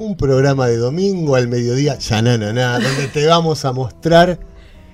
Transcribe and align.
un 0.00 0.16
programa 0.16 0.66
de 0.66 0.78
domingo 0.78 1.36
al 1.36 1.46
mediodía, 1.48 1.96
ya, 1.98 2.22
na, 2.22 2.38
na, 2.38 2.52
na, 2.54 2.78
donde 2.78 3.06
te 3.08 3.26
vamos 3.26 3.64
a 3.64 3.72
mostrar 3.72 4.38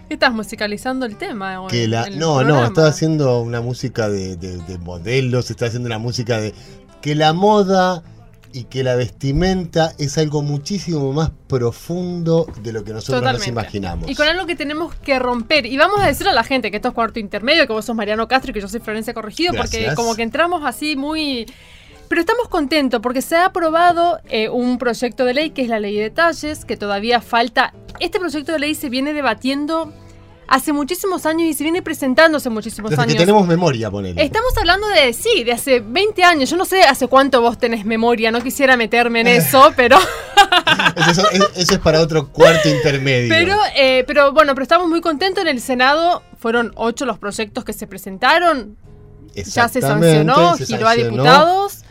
Estás 0.09 0.33
musicalizando 0.33 1.05
el 1.07 1.17
tema. 1.17 1.67
que 1.69 1.89
la... 1.89 2.05
el 2.05 2.19
No, 2.19 2.43
no, 2.45 2.65
estaba 2.65 2.89
haciendo 2.89 3.41
una 3.41 3.61
música 3.61 4.09
de, 4.09 4.37
de- 4.37 4.59
de 4.59 4.79
modelos, 4.79 5.51
está 5.51 5.67
haciendo 5.67 5.87
una 5.87 5.99
música 5.99 6.39
de... 6.39 6.55
Que 7.03 7.15
la 7.17 7.33
moda 7.33 8.03
y 8.53 8.65
que 8.65 8.83
la 8.85 8.95
vestimenta 8.95 9.93
es 9.99 10.17
algo 10.19 10.43
muchísimo 10.43 11.13
más 11.13 11.31
profundo 11.49 12.47
de 12.63 12.73
lo 12.73 12.85
que 12.85 12.93
nosotros 12.93 13.23
nos 13.33 13.47
imaginamos. 13.47 14.09
Y 14.09 14.15
con 14.15 14.27
algo 14.29 14.47
que 14.47 14.57
tenemos 14.57 14.95
que 14.95 15.19
romper. 15.19 15.67
Y 15.67 15.77
vamos 15.77 16.01
a 16.01 16.07
decirle 16.07 16.31
a 16.31 16.35
la 16.35 16.45
gente 16.45 16.71
que 16.71 16.77
esto 16.79 16.89
es 16.89 16.95
cuarto 16.95 17.19
intermedio, 17.21 17.67
que 17.67 17.73
vos 17.73 17.85
sos 17.85 17.95
Mariano 17.95 18.27
Castro 18.29 18.51
y 18.51 18.55
que 18.55 18.61
yo 18.61 18.69
soy 18.69 18.81
Florencia 18.81 19.13
Corregido, 19.13 19.55
porque 19.55 19.93
como 19.95 20.15
que 20.15 20.23
entramos 20.23 20.63
así 20.65 20.97
muy. 20.97 21.47
Pero 22.09 22.21
estamos 22.21 22.49
contentos 22.49 23.01
porque 23.01 23.23
se 23.23 23.37
ha 23.37 23.47
aprobado 23.47 24.21
eh, 24.29 24.49
un 24.49 24.79
proyecto 24.79 25.25
de 25.25 25.35
ley 25.35 25.51
que 25.51 25.63
es 25.63 25.69
la 25.69 25.81
ley 25.81 25.97
de 25.97 26.05
detalles, 26.05 26.65
que 26.65 26.77
todavía 26.77 27.21
falta. 27.21 27.75
Este 28.01 28.19
proyecto 28.19 28.53
de 28.53 28.59
ley 28.59 28.75
se 28.75 28.89
viene 28.89 29.13
debatiendo 29.13 29.93
hace 30.49 30.73
muchísimos 30.73 31.27
años 31.27 31.49
y 31.49 31.55
se 31.55 31.65
viene 31.65 31.83
presentando 31.83 32.39
hace 32.39 32.51
muchísimos 32.51 32.91
Desde 32.91 33.03
años. 33.03 33.15
que 33.15 33.21
tenemos 33.21 33.47
memoria, 33.47 33.91
ponele. 33.91 34.23
Estamos 34.23 34.57
hablando 34.57 34.87
de, 34.89 35.13
sí, 35.13 35.45
de 35.45 35.53
hace 35.53 35.81
20 35.81 36.23
años. 36.23 36.51
Yo 36.51 36.57
no 36.57 36.65
sé 36.65 36.83
hace 36.83 37.09
cuánto 37.09 37.41
vos 37.41 37.59
tenés 37.59 37.85
memoria, 37.85 38.31
no 38.31 38.41
quisiera 38.41 38.77
meterme 38.77 39.21
en 39.23 39.27
eso, 39.29 39.73
pero, 39.77 39.99
Eso, 41.11 41.29
es 41.57 41.79
para 41.79 42.01
otro 42.01 42.29
cuarto 42.29 42.69
intermedio. 42.69 43.29
pero, 43.29 43.57
eh, 43.77 44.05
pero 44.07 44.33
bueno, 44.33 44.55
pero 44.55 44.63
estamos 44.63 44.89
muy 44.89 45.01
contentos 45.01 45.43
en 45.43 45.49
el 45.49 45.61
Senado. 45.61 46.23
Fueron 46.39 46.73
ocho 46.77 47.07
los 47.07 47.19
proyectos 47.19 47.65
que 47.65 47.73
se 47.73 47.87
presentaron. 47.87 48.77
Ya 49.35 49.69
se 49.69 49.83
sancionó, 49.83 50.57
se 50.57 50.65
giró 50.65 50.89
a 50.89 50.95
diputados. 50.95 51.83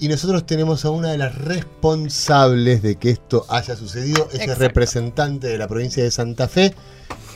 Y 0.00 0.06
nosotros 0.06 0.46
tenemos 0.46 0.84
a 0.84 0.90
una 0.90 1.10
de 1.10 1.18
las 1.18 1.34
responsables 1.34 2.82
de 2.82 2.94
que 2.96 3.10
esto 3.10 3.44
haya 3.48 3.74
sucedido, 3.74 4.28
es 4.32 4.46
el 4.46 4.54
representante 4.54 5.48
de 5.48 5.58
la 5.58 5.66
provincia 5.66 6.04
de 6.04 6.12
Santa 6.12 6.46
Fe, 6.46 6.72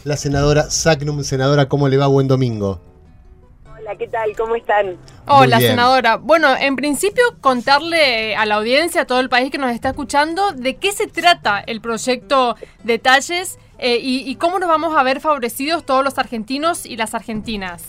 la 0.04 0.16
senadora 0.16 0.70
Sacnum. 0.70 1.24
Senadora, 1.24 1.68
¿cómo 1.68 1.88
le 1.88 1.96
va? 1.96 2.06
Buen 2.06 2.28
domingo. 2.28 2.80
Hola, 3.66 3.96
¿qué 3.96 4.06
tal? 4.06 4.36
¿Cómo 4.36 4.54
están? 4.54 4.96
Hola, 5.26 5.58
senadora. 5.58 6.18
Bueno, 6.18 6.54
en 6.56 6.76
principio 6.76 7.24
contarle 7.40 8.36
a 8.36 8.46
la 8.46 8.54
audiencia, 8.54 9.02
a 9.02 9.06
todo 9.06 9.18
el 9.18 9.28
país 9.28 9.50
que 9.50 9.58
nos 9.58 9.72
está 9.72 9.88
escuchando, 9.88 10.52
de 10.52 10.76
qué 10.76 10.92
se 10.92 11.08
trata 11.08 11.58
el 11.66 11.80
proyecto 11.80 12.54
Detalles 12.84 13.58
eh, 13.78 13.98
y, 14.00 14.18
y 14.30 14.36
cómo 14.36 14.60
nos 14.60 14.68
vamos 14.68 14.96
a 14.96 15.02
ver 15.02 15.20
favorecidos 15.20 15.84
todos 15.84 16.04
los 16.04 16.16
argentinos 16.16 16.86
y 16.86 16.96
las 16.96 17.12
argentinas. 17.14 17.82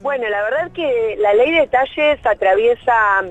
Bueno, 0.00 0.26
la 0.30 0.42
verdad 0.42 0.70
que 0.72 1.16
la 1.18 1.34
ley 1.34 1.52
de 1.52 1.60
detalles 1.60 2.24
atraviesa 2.24 3.22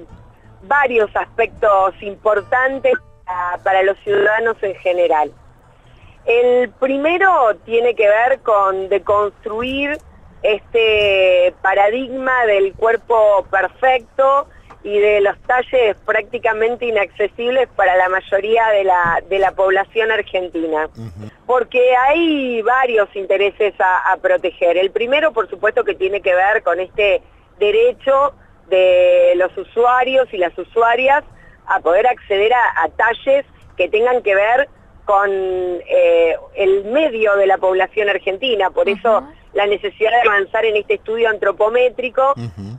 varios 0.61 1.09
aspectos 1.15 1.95
importantes 2.01 2.93
para 3.63 3.81
los 3.81 3.97
ciudadanos 4.03 4.55
en 4.61 4.75
general. 4.75 5.31
El 6.25 6.69
primero 6.69 7.55
tiene 7.65 7.95
que 7.95 8.07
ver 8.07 8.41
con 8.41 8.87
deconstruir 8.87 9.97
este 10.43 11.55
paradigma 11.63 12.45
del 12.45 12.73
cuerpo 12.73 13.47
perfecto 13.49 14.47
y 14.83 14.97
de 14.97 15.21
los 15.21 15.37
talles 15.41 15.97
prácticamente 16.05 16.85
inaccesibles 16.85 17.67
para 17.75 17.95
la 17.97 18.07
mayoría 18.09 18.67
de 18.69 18.83
la, 18.85 19.21
de 19.29 19.39
la 19.39 19.51
población 19.51 20.11
argentina. 20.11 20.89
Porque 21.45 21.95
hay 21.95 22.61
varios 22.61 23.13
intereses 23.15 23.73
a, 23.79 24.11
a 24.11 24.17
proteger. 24.17 24.77
El 24.77 24.91
primero, 24.91 25.33
por 25.33 25.49
supuesto, 25.49 25.83
que 25.83 25.95
tiene 25.95 26.21
que 26.21 26.33
ver 26.33 26.63
con 26.63 26.79
este 26.79 27.21
derecho 27.59 28.33
de 28.69 29.33
los 29.35 29.55
usuarios 29.57 30.27
y 30.31 30.37
las 30.37 30.57
usuarias 30.57 31.23
a 31.65 31.79
poder 31.79 32.07
acceder 32.07 32.53
a, 32.53 32.83
a 32.83 32.89
talles 32.89 33.45
que 33.75 33.89
tengan 33.89 34.21
que 34.21 34.35
ver 34.35 34.69
con 35.05 35.29
eh, 35.31 36.35
el 36.55 36.85
medio 36.85 37.35
de 37.35 37.47
la 37.47 37.57
población 37.57 38.09
argentina. 38.09 38.69
Por 38.69 38.87
eso 38.87 39.27
la 39.53 39.65
necesidad 39.65 40.11
de 40.11 40.29
avanzar 40.29 40.65
en 40.65 40.75
este 40.75 40.95
estudio 40.95 41.29
antropométrico 41.29 42.35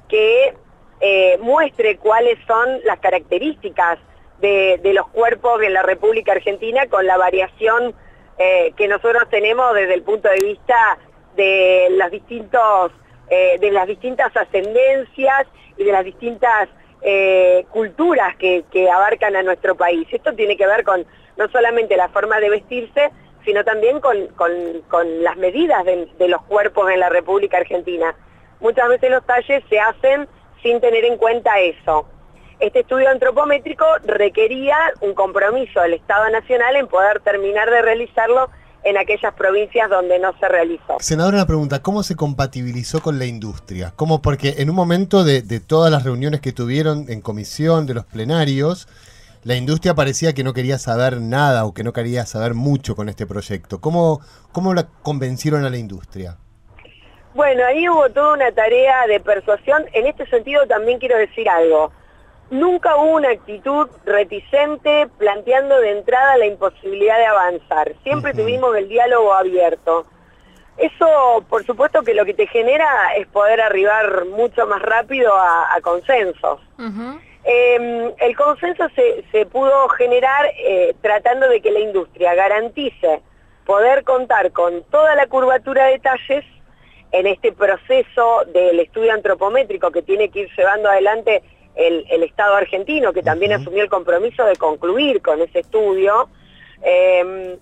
que 0.08 0.54
eh, 1.00 1.38
muestre 1.40 1.96
cuáles 1.96 2.38
son 2.46 2.80
las 2.84 2.98
características 2.98 3.98
de, 4.40 4.78
los 4.94 5.08
cuerpos 5.08 5.62
en 5.62 5.72
la 5.74 5.82
República 5.82 6.32
Argentina 6.32 6.86
con 6.88 7.06
la 7.06 7.16
variación 7.16 7.94
eh, 8.38 8.72
que 8.76 8.88
nosotros 8.88 9.24
tenemos 9.30 9.74
desde 9.74 9.94
el 9.94 10.02
punto 10.02 10.28
de 10.28 10.40
vista 10.44 10.98
de 11.36 11.88
los 11.90 12.10
distintos 12.10 12.92
eh, 13.28 13.58
de 13.60 13.70
las 13.70 13.86
distintas 13.86 14.34
ascendencias 14.36 15.46
y 15.76 15.84
de 15.84 15.92
las 15.92 16.04
distintas 16.04 16.68
culturas 17.70 18.36
que, 18.36 18.62
abarcan 18.92 19.34
a 19.34 19.42
nuestro 19.42 19.74
país. 19.74 20.06
Esto 20.12 20.34
tiene 20.34 20.54
que 20.58 20.66
ver 20.66 20.84
con 20.84 21.06
no 21.38 21.48
solamente 21.48 21.96
la 21.96 22.10
forma 22.10 22.40
de 22.40 22.50
vestirse, 22.50 23.10
sino 23.42 23.64
también 23.64 24.00
con, 24.00 24.26
con- 24.36 24.82
con 24.86 25.22
las 25.22 25.38
medidas 25.38 25.82
de, 25.86 26.08
de 26.18 26.28
los 26.28 26.42
cuerpos 26.42 26.90
en 26.90 27.00
la 27.00 27.08
República 27.08 27.56
Argentina. 27.56 28.14
Muchas 28.60 28.86
veces 28.90 29.10
los 29.10 29.24
talles 29.24 29.64
se 29.70 29.80
hacen 29.80 30.28
sin 30.62 30.80
tener 30.80 31.04
en 31.04 31.16
cuenta 31.16 31.58
eso. 31.60 32.06
Este 32.58 32.80
estudio 32.80 33.08
antropométrico 33.08 33.84
requería 34.04 34.76
un 35.00 35.14
compromiso 35.14 35.80
del 35.80 35.94
Estado 35.94 36.28
Nacional 36.30 36.76
en 36.76 36.86
poder 36.88 37.20
terminar 37.20 37.70
de 37.70 37.80
realizarlo 37.80 38.50
en 38.82 38.96
aquellas 38.96 39.34
provincias 39.34 39.88
donde 39.90 40.18
no 40.18 40.32
se 40.38 40.48
realizó. 40.48 40.98
Senadora, 41.00 41.38
una 41.38 41.46
pregunta, 41.46 41.82
¿cómo 41.82 42.02
se 42.02 42.16
compatibilizó 42.16 43.02
con 43.02 43.18
la 43.18 43.26
industria? 43.26 43.92
¿Cómo? 43.96 44.22
Porque 44.22 44.56
en 44.58 44.70
un 44.70 44.76
momento 44.76 45.24
de, 45.24 45.42
de 45.42 45.60
todas 45.60 45.90
las 45.90 46.04
reuniones 46.04 46.40
que 46.40 46.52
tuvieron 46.52 47.06
en 47.08 47.20
comisión, 47.20 47.86
de 47.86 47.94
los 47.94 48.04
plenarios, 48.04 48.88
la 49.42 49.56
industria 49.56 49.94
parecía 49.94 50.34
que 50.34 50.44
no 50.44 50.52
quería 50.52 50.78
saber 50.78 51.20
nada 51.20 51.64
o 51.64 51.72
que 51.72 51.82
no 51.82 51.92
quería 51.92 52.26
saber 52.26 52.54
mucho 52.54 52.94
con 52.94 53.08
este 53.08 53.26
proyecto. 53.26 53.80
¿Cómo, 53.80 54.20
cómo 54.52 54.74
la 54.74 54.86
convencieron 55.02 55.64
a 55.64 55.70
la 55.70 55.78
industria? 55.78 56.36
Bueno, 57.34 57.64
ahí 57.64 57.88
hubo 57.88 58.10
toda 58.10 58.34
una 58.34 58.50
tarea 58.52 59.06
de 59.06 59.20
persuasión. 59.20 59.84
En 59.92 60.06
este 60.06 60.26
sentido 60.26 60.66
también 60.66 60.98
quiero 60.98 61.16
decir 61.16 61.48
algo. 61.48 61.92
Nunca 62.50 62.96
hubo 62.96 63.12
una 63.12 63.30
actitud 63.30 63.88
reticente 64.04 65.08
planteando 65.18 65.78
de 65.78 65.92
entrada 65.92 66.36
la 66.36 66.46
imposibilidad 66.46 67.16
de 67.18 67.26
avanzar. 67.26 67.92
Siempre 68.02 68.34
tuvimos 68.34 68.74
el 68.76 68.88
diálogo 68.88 69.32
abierto. 69.32 70.06
Eso, 70.76 71.44
por 71.48 71.64
supuesto, 71.64 72.02
que 72.02 72.14
lo 72.14 72.24
que 72.24 72.34
te 72.34 72.48
genera 72.48 73.14
es 73.16 73.28
poder 73.28 73.60
arribar 73.60 74.24
mucho 74.24 74.66
más 74.66 74.82
rápido 74.82 75.32
a, 75.36 75.72
a 75.72 75.80
consensos. 75.82 76.60
Eh, 77.44 78.14
el 78.18 78.36
consenso 78.36 78.88
se, 78.96 79.24
se 79.30 79.46
pudo 79.46 79.88
generar 79.90 80.46
eh, 80.58 80.94
tratando 81.00 81.48
de 81.48 81.60
que 81.60 81.70
la 81.70 81.80
industria 81.80 82.34
garantice 82.34 83.22
poder 83.64 84.02
contar 84.04 84.50
con 84.52 84.82
toda 84.84 85.14
la 85.14 85.26
curvatura 85.26 85.86
de 85.86 86.00
talles 86.00 86.44
en 87.12 87.26
este 87.26 87.52
proceso 87.52 88.44
del 88.52 88.80
estudio 88.80 89.12
antropométrico 89.12 89.90
que 89.90 90.02
tiene 90.02 90.28
que 90.28 90.40
ir 90.40 90.50
llevando 90.56 90.88
adelante 90.88 91.42
el, 91.74 92.04
el 92.10 92.22
Estado 92.22 92.56
argentino, 92.56 93.12
que 93.12 93.22
también 93.22 93.52
asumió 93.52 93.82
el 93.82 93.88
compromiso 93.88 94.44
de 94.44 94.56
concluir 94.56 95.22
con 95.22 95.40
ese 95.40 95.60
estudio, 95.60 96.28
eh, 96.82 97.58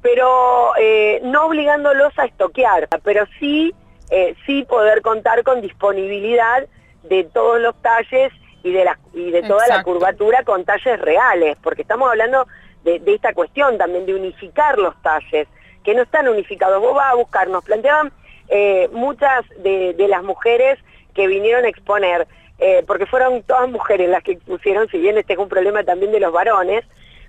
pero 0.00 0.72
eh, 0.78 1.20
no 1.24 1.46
obligándolos 1.46 2.16
a 2.18 2.24
estoquear, 2.24 2.88
pero 3.02 3.24
sí, 3.38 3.74
eh, 4.10 4.34
sí 4.46 4.64
poder 4.64 5.02
contar 5.02 5.42
con 5.42 5.60
disponibilidad 5.60 6.66
de 7.02 7.24
todos 7.24 7.60
los 7.60 7.74
talles 7.82 8.32
y 8.62 8.72
de, 8.72 8.84
la, 8.84 8.98
y 9.12 9.30
de 9.30 9.42
toda 9.42 9.66
la 9.68 9.82
curvatura 9.82 10.42
con 10.44 10.64
talles 10.64 11.00
reales, 11.00 11.56
porque 11.62 11.82
estamos 11.82 12.08
hablando 12.08 12.46
de, 12.84 13.00
de 13.00 13.14
esta 13.14 13.32
cuestión 13.32 13.78
también 13.78 14.06
de 14.06 14.14
unificar 14.14 14.78
los 14.78 15.00
talles, 15.02 15.48
que 15.84 15.94
no 15.94 16.02
están 16.02 16.28
unificados. 16.28 16.80
Vos 16.80 16.94
vas 16.94 17.12
a 17.12 17.16
buscar, 17.16 17.48
nos 17.48 17.64
planteaban 17.64 18.12
eh, 18.48 18.88
muchas 18.92 19.44
de, 19.58 19.94
las 20.08 20.22
mujeres 20.22 20.78
que 21.14 21.26
vinieron 21.26 21.64
a 21.64 21.68
exponer, 21.68 22.26
eh, 22.58 22.82
porque 22.86 23.06
fueron 23.06 23.42
todas 23.42 23.68
mujeres 23.68 24.08
las 24.08 24.22
que 24.22 24.36
pusieron, 24.36 24.88
si 24.88 24.98
bien 24.98 25.18
este 25.18 25.34
es 25.34 25.38
un 25.38 25.48
problema 25.48 25.84
también 25.84 26.12
de 26.12 26.20
los 26.20 26.32
varones, 26.32 26.84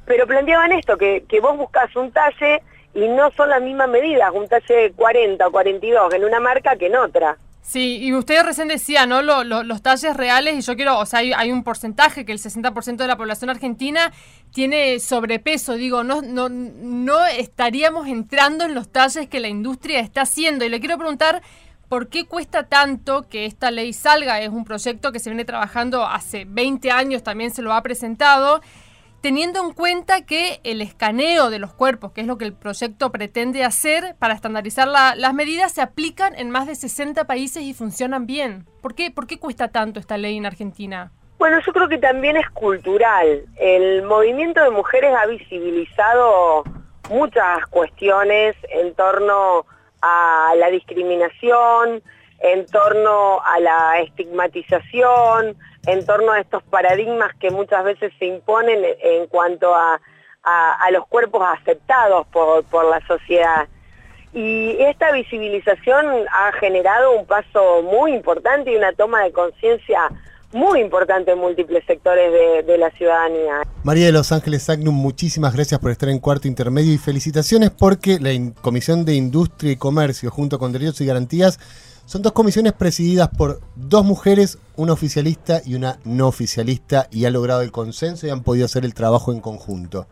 pero 0.06 0.26
planteaban 0.28 0.72
esto, 0.72 0.98
que, 0.98 1.24
que 1.28 1.40
vos 1.40 1.58
buscas 1.58 1.96
un 1.96 2.12
talle 2.12 2.62
y 2.94 3.08
no 3.08 3.32
son 3.32 3.50
las 3.50 3.62
mismas 3.62 3.90
medidas, 3.90 4.32
un 4.34 4.48
talle 4.48 4.92
40 4.96 5.48
o 5.48 5.52
42 5.52 6.14
en 6.14 6.26
una 6.26 6.40
marca 6.40 6.76
que 6.76 6.88
en 6.88 6.96
otra. 6.96 7.38
Sí, 7.62 7.98
y 7.98 8.14
usted 8.14 8.42
recién 8.44 8.68
decía, 8.68 9.06
¿no? 9.06 9.22
los 9.22 9.82
talles 9.84 10.18
reales, 10.18 10.58
y 10.58 10.62
yo 10.62 10.76
quiero, 10.76 10.98
o 10.98 11.06
sea, 11.06 11.20
hay, 11.20 11.52
un 11.52 11.64
porcentaje 11.64 12.26
que 12.26 12.32
el 12.32 12.40
60% 12.40 12.96
de 12.96 13.08
la 13.08 13.16
población 13.16 13.52
argentina 13.52 14.12
tiene 14.52 15.00
sobrepeso. 15.00 15.74
Digo, 15.74 16.04
no, 16.04 16.24
no, 16.24 16.50
no 16.50 17.26
estaríamos 17.26 18.08
entrando 18.08 18.66
en 18.66 18.74
los 18.74 18.90
talles 18.90 19.28
que 19.28 19.40
la 19.40 19.50
industria 19.50 20.00
está 20.00 20.22
haciendo. 20.22 20.66
Y 20.66 20.70
le 20.70 20.80
quiero 20.80 20.98
preguntar, 20.98 21.44
¿por 21.90 22.08
qué 22.08 22.26
cuesta 22.26 22.64
tanto 22.64 23.28
que 23.28 23.46
esta 23.46 23.70
ley 23.70 23.94
salga? 23.94 24.42
Es 24.42 24.50
un 24.50 24.66
proyecto 24.66 25.12
que 25.12 25.20
se 25.20 25.30
viene 25.30 25.46
trabajando 25.46 26.06
hace 26.06 26.46
20 26.46 26.90
años, 26.90 27.22
también 27.22 27.52
se 27.52 27.62
lo 27.62 27.74
ha 27.74 27.84
presentado 27.84 28.62
teniendo 29.22 29.62
en 29.64 29.74
cuenta 29.74 30.26
que 30.26 30.60
el 30.64 30.82
escaneo 30.82 31.50
de 31.50 31.60
los 31.60 31.74
cuerpos, 31.74 32.12
que 32.12 32.22
es 32.22 32.28
lo 32.28 32.38
que 32.38 32.46
el 32.46 32.54
proyecto 32.54 33.12
pretende 33.12 33.64
hacer 33.64 34.16
para 34.20 34.34
estandarizar 34.34 34.88
las 34.88 35.34
medidas, 35.34 35.74
se 35.74 35.82
aplican 35.82 36.36
en 36.36 36.50
más 36.50 36.68
de 36.68 36.76
60 36.76 37.26
países 37.26 37.64
y 37.64 37.74
funcionan 37.74 38.26
bien. 38.26 38.66
¿Por 38.82 38.96
qué, 38.96 39.12
¿Por 39.12 39.28
qué 39.28 39.40
cuesta 39.40 39.70
tanto 39.70 40.00
esta 40.00 40.18
ley 40.18 40.38
en 40.38 40.46
Argentina? 40.46 41.12
Bueno, 41.38 41.60
yo 41.66 41.72
creo 41.72 41.88
que 41.88 41.98
también 41.98 42.36
es 42.36 42.50
cultural. 42.50 43.44
El 43.58 44.04
movimiento 44.04 44.62
de 44.62 44.70
mujeres 44.72 45.14
ha 45.18 45.26
visibilizado 45.26 46.64
muchas 47.10 47.66
cuestiones 47.68 48.56
en 48.70 48.94
torno 48.94 49.66
a 50.02 50.54
la 50.58 50.70
discriminación, 50.70 52.02
en 52.42 52.66
torno 52.68 53.42
a 53.42 53.60
la 53.60 54.00
estigmatización, 54.00 55.58
en 55.88 56.06
torno 56.06 56.32
a 56.32 56.40
estos 56.40 56.64
paradigmas 56.64 57.34
que 57.40 57.52
muchas 57.52 57.84
veces 57.84 58.12
se 58.20 58.26
imponen 58.26 58.80
en 59.02 59.28
cuanto 59.28 59.74
a, 59.74 60.00
los 60.92 61.06
cuerpos 61.08 61.44
aceptados 61.60 62.26
por, 62.28 62.86
la 62.90 63.06
sociedad. 63.08 63.68
Y 64.34 64.78
esta 64.80 65.12
visibilización 65.12 66.06
ha 66.32 66.52
generado 66.54 67.12
un 67.18 67.26
paso 67.26 67.82
muy 67.84 68.14
importante 68.14 68.72
y 68.72 68.76
una 68.76 68.94
toma 68.94 69.24
de 69.24 69.32
conciencia 69.32 70.10
muy 70.52 70.82
importante 70.82 71.32
en 71.32 71.38
múltiples 71.38 71.84
sectores 71.86 72.32
de, 72.32 72.64
de, 72.64 72.78
la 72.80 72.90
ciudadanía. 72.92 73.62
María 73.84 74.08
de 74.08 74.12
Los 74.12 74.32
Ángeles 74.32 74.68
Agnum, 74.70 74.96
muchísimas 74.96 75.54
gracias 75.54 75.80
por 75.80 75.92
estar 75.92 76.10
en 76.10 76.20
Cuarto 76.20 76.48
Intermedio 76.48 76.92
y 76.92 76.98
felicitaciones 76.98 77.70
porque 77.70 78.20
la 78.20 78.32
Comisión 78.62 79.06
de 79.06 79.14
Industria 79.14 79.74
y 79.74 79.76
Comercio, 79.76 80.32
junto 80.32 80.58
con 80.58 80.72
Derechos 80.72 81.02
y 81.02 81.06
Garantías, 81.06 81.60
son 82.10 82.24
dos 82.24 82.32
comisiones 82.32 82.74
presididas 82.74 83.30
por 83.30 83.60
dos 83.76 84.04
mujeres, 84.04 84.58
una 84.76 84.94
oficialista 84.94 85.62
y 85.64 85.76
una 85.76 86.00
no 86.06 86.28
oficialista, 86.28 87.06
y 87.12 87.26
ha 87.26 87.30
logrado 87.30 87.62
el 87.62 87.72
consenso 87.72 88.26
y 88.26 88.32
han 88.32 88.42
podido 88.42 88.66
hacer 88.66 88.84
el 88.84 88.96
trabajo 88.96 89.32
en 89.32 89.42
conjunto. 89.42 90.08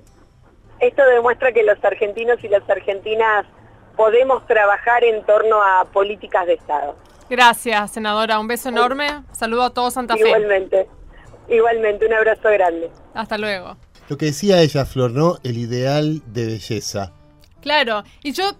Esto 0.79 1.03
demuestra 1.03 1.51
que 1.51 1.63
los 1.63 1.83
argentinos 1.83 2.38
y 2.44 2.49
las 2.49 2.69
argentinas 2.69 3.47
podemos 3.95 4.45
trabajar 4.45 5.03
en 5.03 5.25
torno 5.25 5.55
a 5.63 5.85
políticas 5.85 6.45
de 6.45 6.53
Estado. 6.53 6.95
Gracias, 7.31 7.89
senadora. 7.89 8.38
Un 8.38 8.47
beso 8.47 8.69
enorme. 8.69 9.23
Saludo 9.31 9.63
a 9.63 9.71
todos 9.71 9.95
Santa 9.95 10.17
Fe. 10.17 10.27
Igualmente. 10.27 10.88
Igualmente, 11.49 12.05
un 12.05 12.13
abrazo 12.13 12.44
grande. 12.44 12.91
Hasta 13.15 13.39
luego. 13.39 13.75
Lo 14.07 14.19
que 14.19 14.27
decía 14.27 14.61
ella, 14.61 14.85
Flor, 14.85 15.09
¿no? 15.09 15.38
El 15.44 15.57
ideal 15.57 16.21
de 16.27 16.45
belleza. 16.45 17.17
Claro, 17.62 18.04
y 18.24 18.33
yo 18.33 18.51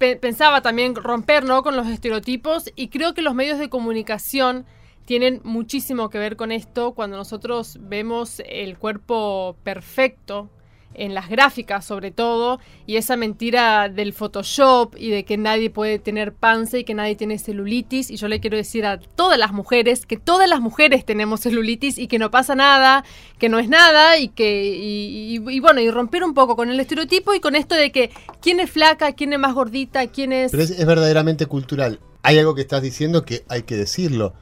eh, 0.00 0.16
pensaba 0.16 0.62
también 0.62 0.94
romper 0.94 1.44
¿no? 1.44 1.62
con 1.62 1.76
los 1.76 1.86
estereotipos 1.88 2.70
y 2.76 2.88
creo 2.88 3.12
que 3.12 3.22
los 3.22 3.34
medios 3.34 3.58
de 3.58 3.68
comunicación 3.68 4.64
tienen 5.04 5.40
muchísimo 5.44 6.08
que 6.08 6.18
ver 6.18 6.36
con 6.36 6.52
esto 6.52 6.92
cuando 6.92 7.16
nosotros 7.16 7.78
vemos 7.80 8.40
el 8.46 8.78
cuerpo 8.78 9.56
perfecto 9.62 10.50
en 10.94 11.14
las 11.14 11.28
gráficas 11.28 11.84
sobre 11.84 12.10
todo, 12.10 12.60
y 12.86 12.96
esa 12.96 13.16
mentira 13.16 13.88
del 13.88 14.12
Photoshop 14.12 14.94
y 14.96 15.10
de 15.10 15.24
que 15.24 15.36
nadie 15.36 15.70
puede 15.70 15.98
tener 15.98 16.32
panza 16.32 16.78
y 16.78 16.84
que 16.84 16.94
nadie 16.94 17.16
tiene 17.16 17.38
celulitis. 17.38 18.10
Y 18.10 18.16
yo 18.16 18.28
le 18.28 18.40
quiero 18.40 18.56
decir 18.56 18.86
a 18.86 18.98
todas 18.98 19.38
las 19.38 19.52
mujeres 19.52 20.06
que 20.06 20.16
todas 20.16 20.48
las 20.48 20.60
mujeres 20.60 21.04
tenemos 21.04 21.40
celulitis 21.40 21.98
y 21.98 22.06
que 22.06 22.18
no 22.18 22.30
pasa 22.30 22.54
nada, 22.54 23.04
que 23.38 23.48
no 23.48 23.58
es 23.58 23.68
nada 23.68 24.18
y 24.18 24.28
que, 24.28 24.64
y, 24.64 25.60
bueno, 25.60 25.80
y 25.80 25.90
romper 25.90 26.24
un 26.24 26.34
poco 26.34 26.56
con 26.56 26.70
el 26.70 26.78
estereotipo 26.78 27.34
y 27.34 27.40
con 27.40 27.56
esto 27.56 27.74
de 27.74 27.92
que 27.92 28.10
quién 28.40 28.60
es 28.60 28.70
flaca, 28.70 29.12
quién 29.12 29.32
es 29.32 29.38
más 29.38 29.54
gordita, 29.54 30.06
quién 30.08 30.32
es... 30.32 30.50
Pero 30.50 30.62
es, 30.62 30.86
verdaderamente 30.86 31.46
cultural. 31.46 32.00
Hay 32.22 32.38
algo 32.38 32.54
que 32.54 32.62
estás 32.62 32.82
diciendo 32.82 33.24
que 33.24 33.44
hay 33.48 33.62
que 33.62 33.76
decirlo. 33.76 34.34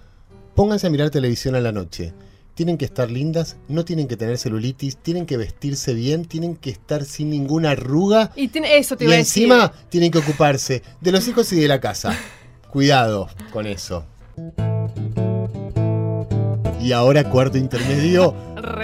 Pónganse 0.55 0.87
a 0.87 0.91
mirar 0.91 1.11
televisión 1.11 1.55
a 1.55 1.61
la 1.61 1.73
noche 1.73 2.13
tienen 2.55 2.79
que 2.79 2.85
estar 2.85 3.11
lindas, 3.11 3.57
no 3.69 3.85
tienen 3.85 4.09
que 4.09 4.17
tener 4.17 4.39
celulitis, 4.39 4.97
tienen 4.97 5.27
que 5.27 5.37
vestirse 5.37 5.95
bien, 5.95 6.25
tienen 6.25 6.57
que 6.57 6.71
estar 6.71 7.05
sin 7.05 7.31
ninguna 7.31 7.71
arruga. 7.71 8.33
Y 8.37 8.49
tiene, 8.49 8.77
eso 8.77 8.97
te 8.97 9.05
y 9.05 9.13
encima 9.13 9.73
tienen 9.89 10.11
que 10.11 10.19
ocuparse 10.19 10.83
de 11.01 11.13
los 11.13 11.27
hijos 11.29 11.53
y 11.53 11.61
de 11.61 11.69
la 11.69 11.81
casa. 11.81 12.17
Cuidado 12.71 13.29
con 13.53 13.67
eso. 13.67 14.07
Y 16.81 16.93
ahora 16.93 17.25
cuarto 17.25 17.59
intermedio 17.59 18.35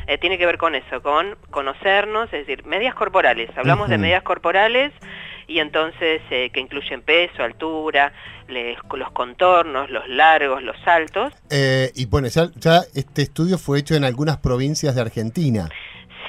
Eh, 0.08 0.18
tiene 0.18 0.38
que 0.38 0.46
ver 0.46 0.58
con 0.58 0.76
eso, 0.76 1.02
con 1.02 1.38
conocernos, 1.50 2.26
es 2.34 2.46
decir, 2.46 2.66
medidas 2.66 2.96
corporales. 2.96 3.50
Hablamos 3.56 3.90
de 3.90 3.98
medidas 3.98 4.24
corporales 4.24 4.92
y 5.48 5.60
entonces 5.60 6.22
eh, 6.32 6.50
que 6.52 6.60
incluyen 6.60 7.02
peso, 7.02 7.44
altura, 7.44 8.12
los 8.48 9.12
contornos, 9.12 9.90
los 9.90 10.08
largos, 10.10 10.62
los 10.62 10.76
altos. 10.86 11.32
y 11.50 12.06
bueno, 12.08 12.28
ya 12.28 12.82
este 12.94 13.22
estudio 13.22 13.58
fue 13.58 13.80
hecho 13.80 13.96
en 13.96 14.04
algunas 14.04 14.38
provincias 14.38 14.96
de 14.96 15.02
Argentina. 15.02 15.70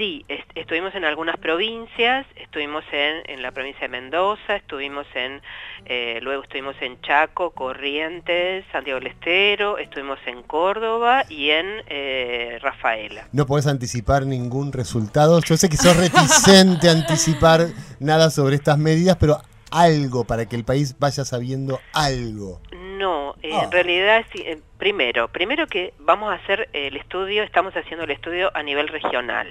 Sí, 0.00 0.24
estuvimos 0.54 0.94
en 0.94 1.04
algunas 1.04 1.36
provincias, 1.36 2.24
estuvimos 2.36 2.82
en, 2.90 3.42
la 3.42 3.52
provincia 3.52 3.82
de 3.82 3.88
Mendoza, 3.88 4.56
estuvimos 4.56 5.06
en, 5.14 5.42
eh, 5.84 6.20
luego 6.22 6.42
estuvimos 6.42 6.74
en 6.80 6.98
Chaco, 7.02 7.50
Corrientes, 7.50 8.64
Santiago 8.72 8.98
del 8.98 9.08
Estero, 9.08 9.76
estuvimos 9.76 10.18
en 10.24 10.42
Córdoba 10.44 11.24
y 11.28 11.50
en 11.50 11.66
eh, 11.88 12.58
Rafaela. 12.62 13.28
¿No 13.32 13.44
podés 13.44 13.66
anticipar 13.66 14.24
ningún 14.24 14.72
resultado? 14.72 15.38
Yo 15.42 15.58
sé 15.58 15.68
que 15.68 15.76
sos 15.76 15.94
reticente 15.94 16.88
a 16.88 16.92
anticipar 16.92 17.66
nada 17.98 18.30
sobre 18.30 18.56
estas 18.56 18.78
medidas, 18.78 19.18
pero 19.20 19.36
algo 19.70 20.24
para 20.24 20.46
que 20.46 20.56
el 20.56 20.64
país 20.64 20.96
vaya 20.98 21.24
sabiendo 21.24 21.80
algo. 21.92 22.60
No, 22.72 23.34
en 23.42 23.54
ah. 23.54 23.68
realidad, 23.70 24.26
eh, 24.34 24.58
primero, 24.78 25.28
primero 25.28 25.66
que 25.66 25.94
vamos 25.98 26.30
a 26.30 26.34
hacer 26.34 26.68
el 26.74 26.96
estudio, 26.96 27.42
estamos 27.42 27.74
haciendo 27.74 28.04
el 28.04 28.10
estudio 28.10 28.50
a 28.54 28.62
nivel 28.62 28.88
regional. 28.88 29.50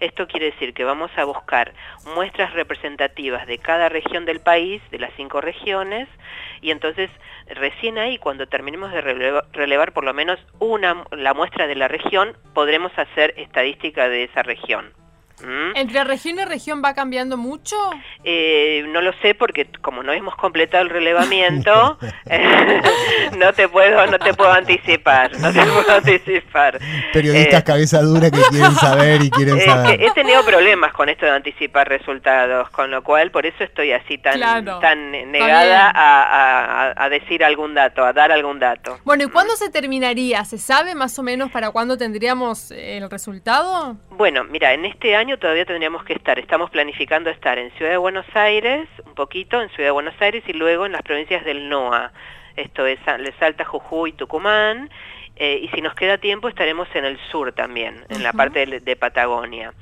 Esto 0.00 0.26
quiere 0.26 0.46
decir 0.46 0.74
que 0.74 0.82
vamos 0.82 1.10
a 1.16 1.24
buscar 1.24 1.74
muestras 2.16 2.52
representativas 2.54 3.46
de 3.46 3.58
cada 3.58 3.88
región 3.88 4.24
del 4.24 4.40
país, 4.40 4.82
de 4.90 4.98
las 4.98 5.12
cinco 5.16 5.40
regiones, 5.40 6.08
y 6.60 6.72
entonces 6.72 7.08
recién 7.46 7.98
ahí, 7.98 8.18
cuando 8.18 8.48
terminemos 8.48 8.90
de 8.90 9.00
relevar, 9.00 9.92
por 9.92 10.04
lo 10.04 10.12
menos 10.12 10.40
una, 10.58 11.04
la 11.12 11.34
muestra 11.34 11.68
de 11.68 11.76
la 11.76 11.86
región, 11.86 12.36
podremos 12.52 12.90
hacer 12.96 13.34
estadística 13.36 14.08
de 14.08 14.24
esa 14.24 14.42
región. 14.42 14.92
¿Mm? 15.42 15.76
¿Entre 15.76 16.04
región 16.04 16.38
y 16.38 16.44
región 16.44 16.82
va 16.84 16.94
cambiando 16.94 17.36
mucho? 17.36 17.76
Eh, 18.24 18.84
no 18.88 19.00
lo 19.00 19.12
sé 19.20 19.34
porque 19.34 19.66
como 19.80 20.02
no 20.02 20.12
hemos 20.12 20.36
completado 20.36 20.84
el 20.84 20.90
relevamiento, 20.90 21.98
no 23.38 23.52
te 23.52 23.68
puedo 23.68 24.06
no 24.06 24.18
te 24.18 24.34
puedo 24.34 24.52
anticipar, 24.52 25.38
no 25.38 25.52
te 25.52 25.62
puedo 25.62 25.92
anticipar. 25.96 26.78
Periodistas 27.12 27.60
eh, 27.60 27.64
cabeza 27.64 28.02
dura 28.02 28.30
que 28.30 28.40
quieren 28.50 28.72
saber 28.72 29.22
y 29.22 29.30
quieren 29.30 29.60
saber. 29.60 30.00
he 30.00 30.10
tenido 30.12 30.44
problemas 30.44 30.92
con 30.92 31.08
esto 31.08 31.26
de 31.26 31.32
anticipar 31.32 31.88
resultados, 31.88 32.70
con 32.70 32.90
lo 32.90 33.02
cual 33.02 33.30
por 33.30 33.46
eso 33.46 33.64
estoy 33.64 33.92
así 33.92 34.18
tan 34.18 34.40
tan 34.80 35.10
negada 35.30 35.90
a, 35.94 37.04
a, 37.04 37.08
decir 37.08 37.44
algún 37.44 37.74
dato, 37.74 38.04
a 38.04 38.12
dar 38.12 38.32
algún 38.32 38.58
dato. 38.58 38.98
Bueno, 39.04 39.24
¿y 39.24 39.26
cuándo 39.26 39.56
se 39.56 39.70
terminaría? 39.70 40.44
¿Se 40.44 40.58
sabe 40.58 40.94
más 40.94 41.18
o 41.18 41.22
menos 41.22 41.50
para 41.50 41.70
cuándo 41.70 41.96
tendríamos 41.98 42.70
el 42.70 43.10
resultado? 43.10 43.96
Bueno, 44.22 44.44
mira, 44.44 44.72
en 44.72 44.84
este 44.84 45.16
año 45.16 45.36
todavía 45.36 45.64
tendríamos 45.64 46.04
que 46.04 46.12
estar, 46.12 46.38
estamos 46.38 46.70
planificando 46.70 47.28
estar 47.28 47.58
en 47.58 47.72
Ciudad 47.72 47.90
de 47.90 47.96
Buenos 47.96 48.24
Aires, 48.34 48.88
un 49.04 49.16
poquito 49.16 49.60
en 49.60 49.68
Ciudad 49.70 49.88
de 49.88 49.90
Buenos 49.90 50.14
Aires 50.20 50.44
y 50.46 50.52
luego 50.52 50.86
en 50.86 50.92
las 50.92 51.02
provincias 51.02 51.44
del 51.44 51.68
NOA, 51.68 52.12
esto 52.54 52.86
es 52.86 53.00
Salta, 53.40 53.64
Jujuy, 53.64 54.12
Tucumán, 54.12 54.90
eh, 55.34 55.58
y 55.64 55.68
si 55.74 55.80
nos 55.80 55.96
queda 55.96 56.18
tiempo 56.18 56.46
estaremos 56.46 56.86
en 56.94 57.04
el 57.04 57.18
sur 57.32 57.52
también, 57.52 58.04
en 58.10 58.22
la 58.22 58.32
parte 58.32 58.64
de, 58.64 58.94
Patagonia. 58.96 59.74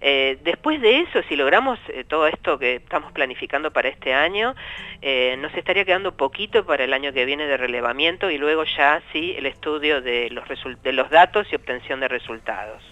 Eh, 0.00 0.38
después 0.44 0.80
de 0.80 1.00
eso, 1.00 1.22
si 1.28 1.34
logramos 1.34 1.80
eh, 1.88 2.04
todo 2.04 2.28
esto 2.28 2.60
que 2.60 2.76
estamos 2.76 3.10
planificando 3.10 3.72
para 3.72 3.88
este 3.88 4.14
año, 4.14 4.54
eh, 5.02 5.36
nos 5.40 5.52
estaría 5.56 5.84
quedando 5.84 6.16
poquito 6.16 6.64
para 6.64 6.84
el 6.84 6.92
año 6.92 7.12
que 7.12 7.24
viene 7.24 7.48
de 7.48 7.56
relevamiento 7.56 8.30
y 8.30 8.38
luego 8.38 8.62
ya 8.62 9.02
sí 9.12 9.34
el 9.36 9.46
estudio 9.46 10.00
de 10.00 10.30
los, 10.30 10.44
de 10.80 10.92
los 10.92 11.10
datos 11.10 11.48
y 11.50 11.56
obtención 11.56 11.98
de 11.98 12.06
resultados. 12.06 12.84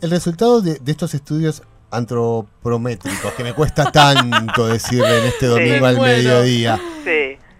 El 0.00 0.10
resultado 0.10 0.60
de, 0.60 0.80
estos 0.86 1.14
estudios 1.14 1.62
antropométricos, 1.90 3.32
que 3.32 3.42
me 3.42 3.54
cuesta 3.54 3.90
tanto 3.90 4.66
decirle 4.66 5.20
en 5.20 5.24
este 5.26 5.46
domingo 5.46 5.86
al 5.86 5.98
mediodía, 5.98 6.78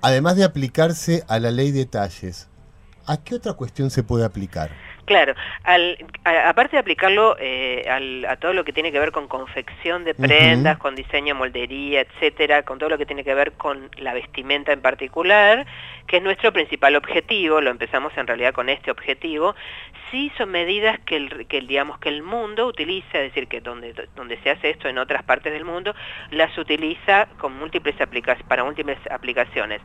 además 0.02 0.36
de 0.36 0.44
aplicarse 0.44 1.24
a 1.28 1.38
la 1.38 1.50
ley 1.50 1.70
de 1.70 1.86
talles, 1.86 2.48
¿a 3.06 3.16
qué 3.16 3.36
otra 3.36 3.54
cuestión 3.54 3.90
se 3.90 4.02
puede 4.02 4.24
aplicar? 4.24 4.70
Claro, 5.06 5.34
aparte 6.24 6.74
de 6.74 6.80
aplicarlo 6.80 7.36
eh, 7.38 8.24
a 8.28 8.36
todo 8.36 8.52
lo 8.52 8.64
que 8.64 8.72
tiene 8.72 8.90
que 8.90 8.98
ver 8.98 9.12
con 9.12 9.28
confección 9.28 10.02
de 10.02 10.16
prendas, 10.16 10.78
con 10.78 10.96
diseño, 10.96 11.36
moldería, 11.36 12.00
etcétera, 12.00 12.64
con 12.64 12.80
todo 12.80 12.88
lo 12.88 12.98
que 12.98 13.06
tiene 13.06 13.22
que 13.22 13.32
ver 13.32 13.52
con 13.52 13.88
la 13.98 14.14
vestimenta 14.14 14.72
en 14.72 14.80
particular, 14.80 15.64
que 16.08 16.16
es 16.16 16.22
nuestro 16.24 16.52
principal 16.52 16.96
objetivo, 16.96 17.60
lo 17.60 17.70
empezamos 17.70 18.16
en 18.16 18.26
realidad 18.26 18.52
con 18.52 18.68
este 18.68 18.90
objetivo, 18.90 19.54
sí 20.10 20.32
son 20.36 20.50
medidas 20.50 20.98
que 21.06 21.16
el, 21.16 21.46
que 21.46 21.60
digamos 21.60 21.98
que 21.98 22.08
el 22.08 22.24
mundo 22.24 22.66
utiliza, 22.66 23.18
es 23.18 23.32
decir, 23.32 23.46
que 23.46 23.60
donde, 23.60 23.94
donde 24.16 24.38
se 24.38 24.50
hace 24.50 24.70
esto 24.70 24.88
en 24.88 24.98
otras 24.98 25.22
partes 25.22 25.52
del 25.52 25.64
mundo, 25.64 25.94
las 26.30 26.56
utiliza 26.58 27.28
con 27.38 27.56
múltiples 27.56 27.94
para 28.48 28.64
múltiples 28.64 28.98
aplicaciones, 29.10 29.80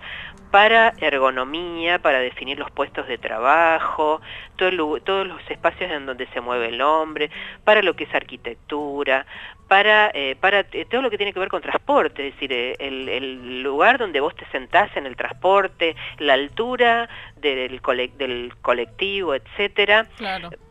para 0.49 0.93
ergonomía, 0.97 1.99
para 1.99 2.19
definir 2.19 2.59
los 2.59 2.71
puestos 2.71 3.07
de 3.07 3.17
trabajo, 3.17 4.21
todo 4.57 5.10
todos 5.11 5.27
los 5.27 5.41
espacios 5.51 5.91
en 5.91 6.05
donde 6.05 6.25
se 6.27 6.39
mueve 6.39 6.69
el 6.69 6.81
hombre, 6.81 7.29
para 7.65 7.81
lo 7.81 7.97
que 7.97 8.05
es 8.05 8.15
arquitectura, 8.15 9.25
para, 9.67 10.09
eh, 10.13 10.37
para 10.39 10.61
eh, 10.71 10.85
todo 10.89 11.01
lo 11.01 11.09
que 11.09 11.17
tiene 11.17 11.33
que 11.33 11.39
ver 11.39 11.49
con 11.49 11.61
transporte, 11.61 12.25
es 12.25 12.33
decir, 12.33 12.53
eh, 12.53 12.77
el, 12.79 13.61
lugar 13.61 13.97
donde 13.97 14.21
vos 14.21 14.33
te 14.37 14.45
sentás 14.53 14.95
en 14.95 15.05
el 15.05 15.17
transporte, 15.17 15.97
la 16.17 16.35
altura 16.35 17.09
del, 17.35 17.81
del 18.17 18.53
colectivo, 18.61 19.35
etcétera. 19.35 20.07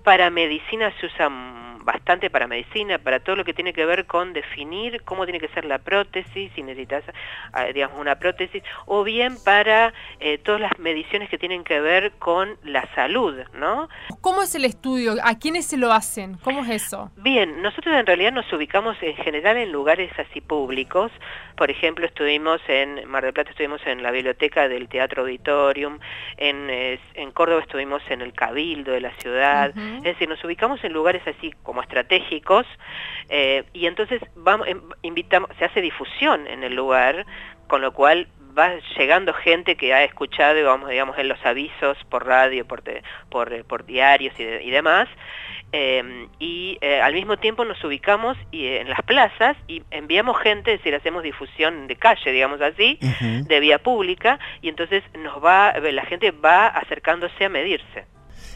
Para 0.04 0.30
medicina 0.30 0.90
se 0.98 1.06
usa 1.06 1.28
bastante 1.84 2.30
para 2.30 2.46
medicina, 2.46 2.98
para 2.98 3.20
todo 3.20 3.36
lo 3.36 3.44
que 3.44 3.54
tiene 3.54 3.72
que 3.72 3.84
ver 3.84 4.06
con 4.06 4.32
definir 4.32 5.02
cómo 5.02 5.24
tiene 5.24 5.40
que 5.40 5.48
ser 5.48 5.64
la 5.64 5.78
prótesis, 5.78 6.50
si 6.54 6.62
necesitas, 6.62 7.04
ah, 7.52 7.64
digamos, 7.66 7.98
una 7.98 8.18
prótesis, 8.18 8.62
o 8.86 9.04
bien 9.04 9.36
para 9.44 9.92
eh, 10.18 10.38
todas 10.38 10.60
las 10.60 10.78
mediciones 10.78 11.28
que 11.28 11.38
tienen 11.38 11.64
que 11.64 11.80
ver 11.80 12.12
con 12.18 12.56
la 12.64 12.88
salud, 12.94 13.34
¿no? 13.54 13.88
¿Cómo 14.20 14.42
es 14.42 14.54
el 14.54 14.64
estudio? 14.64 15.14
¿A 15.22 15.38
quiénes 15.38 15.66
se 15.66 15.76
lo 15.76 15.92
hacen? 15.92 16.36
¿Cómo 16.42 16.64
es 16.64 16.70
eso? 16.70 17.10
Bien, 17.16 17.62
nosotros 17.62 17.94
en 17.96 18.06
realidad 18.06 18.32
nos 18.32 18.50
ubicamos 18.52 18.96
en 19.02 19.16
general 19.16 19.56
en 19.56 19.72
lugares 19.72 20.10
así 20.18 20.40
públicos, 20.40 21.10
por 21.56 21.70
ejemplo, 21.70 22.06
estuvimos 22.06 22.60
en 22.68 23.06
Mar 23.08 23.22
del 23.22 23.34
Plata, 23.34 23.50
estuvimos 23.50 23.80
en 23.86 24.02
la 24.02 24.10
biblioteca 24.10 24.66
del 24.66 24.88
Teatro 24.88 25.22
Auditorium, 25.22 25.98
en, 26.38 26.70
en 26.70 27.32
Córdoba 27.32 27.60
estuvimos 27.60 28.02
en 28.08 28.22
el 28.22 28.32
Cabildo 28.32 28.92
de 28.92 29.00
la 29.00 29.12
ciudad, 29.16 29.72
es 29.76 30.02
decir, 30.02 30.28
nos 30.28 30.42
ubicamos 30.42 30.82
en 30.84 30.92
lugares 30.92 31.22
así 31.26 31.52
como 31.70 31.82
estratégicos 31.82 32.66
eh, 33.28 33.62
y 33.72 33.86
entonces 33.86 34.20
vamos, 34.34 34.66
em, 34.66 34.80
invitamos, 35.02 35.48
se 35.56 35.64
hace 35.64 35.80
difusión 35.80 36.48
en 36.48 36.64
el 36.64 36.74
lugar, 36.74 37.24
con 37.68 37.80
lo 37.80 37.92
cual 37.92 38.26
va 38.58 38.72
llegando 38.98 39.32
gente 39.32 39.76
que 39.76 39.94
ha 39.94 40.02
escuchado, 40.02 40.64
vamos, 40.64 40.90
digamos, 40.90 41.16
en 41.16 41.28
los 41.28 41.38
avisos 41.46 41.96
por 42.08 42.26
radio, 42.26 42.66
por, 42.66 42.82
por, 43.28 43.64
por 43.64 43.86
diarios 43.86 44.34
y 44.38 44.70
demás, 44.70 45.08
Em, 45.72 46.28
y 46.40 46.78
eh, 46.80 47.00
al 47.00 47.14
mismo 47.14 47.36
tiempo 47.36 47.64
nos 47.64 47.82
ubicamos 47.84 48.36
y, 48.50 48.66
en 48.66 48.88
las 48.88 49.02
plazas 49.02 49.56
y 49.68 49.82
enviamos 49.92 50.36
gente, 50.40 50.72
es 50.72 50.80
decir, 50.80 50.94
hacemos 50.96 51.22
difusión 51.22 51.86
de 51.86 51.94
calle, 51.94 52.32
digamos 52.32 52.60
así, 52.60 52.98
de 53.20 53.60
vía 53.60 53.78
pública, 53.78 54.40
y 54.62 54.68
entonces 54.68 55.04
nos 55.16 55.42
va, 55.44 55.72
la 55.78 56.04
gente 56.06 56.32
va 56.32 56.66
acercándose 56.66 57.44
a 57.44 57.48
medirse. 57.48 58.06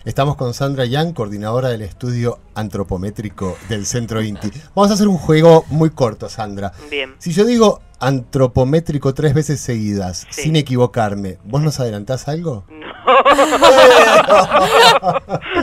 Estamos 0.04 0.36
con 0.36 0.52
Sandra 0.52 0.84
Yang, 0.84 1.14
coordinadora 1.14 1.70
del 1.70 1.80
estudio 1.80 2.38
antropométrico 2.54 3.56
del 3.70 3.86
Centro 3.86 4.20
INTI. 4.20 4.50
Vamos 4.74 4.90
a 4.90 4.94
hacer 4.94 5.08
un 5.08 5.16
juego 5.16 5.64
muy 5.68 5.88
corto, 5.88 6.28
Sandra. 6.28 6.72
Bien. 6.90 7.14
Si 7.16 7.32
yo 7.32 7.46
digo 7.46 7.80
antropométrico 8.00 9.14
tres 9.14 9.32
veces 9.32 9.62
seguidas, 9.62 10.26
sin 10.28 10.56
equivocarme, 10.56 11.38
¿vos 11.44 11.62
nos 11.62 11.80
adelantás 11.80 12.28
algo? 12.28 12.66
No. 13.04 13.18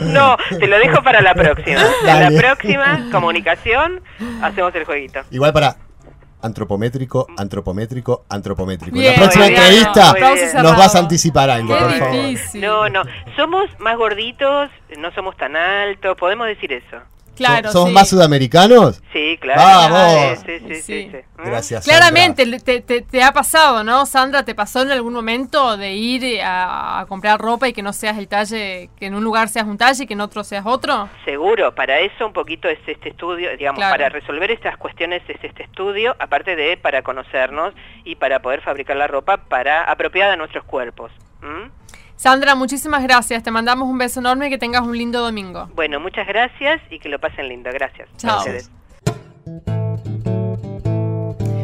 no, 0.02 0.36
te 0.58 0.66
lo 0.66 0.78
dejo 0.78 1.02
para 1.02 1.20
la 1.20 1.34
próxima. 1.34 1.82
la 2.04 2.30
próxima 2.30 3.08
comunicación 3.10 4.00
hacemos 4.42 4.72
el 4.74 4.84
jueguito. 4.84 5.20
Igual 5.30 5.52
para 5.52 5.76
antropométrico, 6.42 7.26
antropométrico, 7.36 8.24
antropométrico. 8.28 8.98
en 8.98 9.06
la 9.06 9.14
próxima 9.14 9.46
entrevista 9.46 10.14
nos 10.62 10.76
vas 10.76 10.94
a 10.94 10.98
anticipar 10.98 11.50
algo, 11.50 11.76
por 11.76 11.92
favor. 11.92 12.16
No, 12.54 12.88
no, 12.88 13.02
somos 13.36 13.70
más 13.78 13.96
gorditos, 13.96 14.70
no 14.98 15.10
somos 15.12 15.36
tan 15.36 15.56
altos, 15.56 16.16
podemos 16.16 16.46
decir 16.46 16.72
eso. 16.72 16.98
Claro, 17.36 17.72
¿Somos 17.72 17.92
más 17.92 18.08
sudamericanos? 18.08 19.02
Sí, 19.12 19.38
claro. 19.40 19.60
¡Vamos! 19.60 20.38
Sí, 20.44 20.58
sí, 20.68 20.82
sí, 20.82 21.12
Gracias. 21.38 21.84
Claramente, 21.84 22.44
te, 22.60 22.80
te, 22.80 23.22
ha 23.22 23.32
pasado, 23.32 23.82
¿no, 23.82 24.06
Sandra? 24.06 24.44
¿Te 24.44 24.54
pasó 24.54 24.82
en 24.82 24.90
algún 24.90 25.12
momento 25.12 25.76
de 25.76 25.94
ir 25.94 26.40
a, 26.44 27.04
comprar 27.08 27.40
ropa 27.40 27.68
y 27.68 27.72
que 27.72 27.82
no 27.82 27.92
seas 27.92 28.18
el 28.18 28.28
talle, 28.28 28.90
que 28.96 29.06
en 29.06 29.14
un 29.14 29.24
lugar 29.24 29.48
seas 29.48 29.66
un 29.66 29.78
talle 29.78 30.04
y 30.04 30.06
que 30.06 30.14
en 30.14 30.20
otro 30.20 30.44
seas 30.44 30.64
otro? 30.66 31.08
Seguro, 31.24 31.74
para 31.74 32.00
eso 32.00 32.26
un 32.26 32.32
poquito 32.32 32.68
es 32.68 32.78
este 32.86 33.10
estudio, 33.10 33.56
digamos, 33.56 33.80
para 33.80 34.08
resolver 34.08 34.50
estas 34.50 34.76
cuestiones 34.76 35.22
es 35.28 35.42
este 35.42 35.64
estudio, 35.64 36.14
aparte 36.18 36.54
de 36.54 36.76
para 36.76 37.02
conocernos 37.02 37.74
y 38.04 38.16
para 38.16 38.40
poder 38.40 38.60
fabricar 38.60 38.96
la 38.96 39.06
ropa 39.06 39.38
para 39.48 39.84
apropiada 39.84 40.34
a 40.34 40.36
nuestros 40.36 40.64
cuerpos. 40.64 41.10
Sandra, 42.22 42.54
muchísimas 42.54 43.02
gracias. 43.02 43.42
Te 43.42 43.50
mandamos 43.50 43.88
un 43.88 43.98
beso 43.98 44.20
enorme 44.20 44.46
y 44.46 44.50
que 44.50 44.56
tengas 44.56 44.82
un 44.82 44.96
lindo 44.96 45.20
domingo. 45.20 45.68
Bueno, 45.74 45.98
muchas 45.98 46.24
gracias 46.24 46.80
y 46.88 47.00
que 47.00 47.08
lo 47.08 47.18
pasen 47.18 47.48
lindo. 47.48 47.68
Gracias. 47.72 48.08
Chao. 48.16 48.44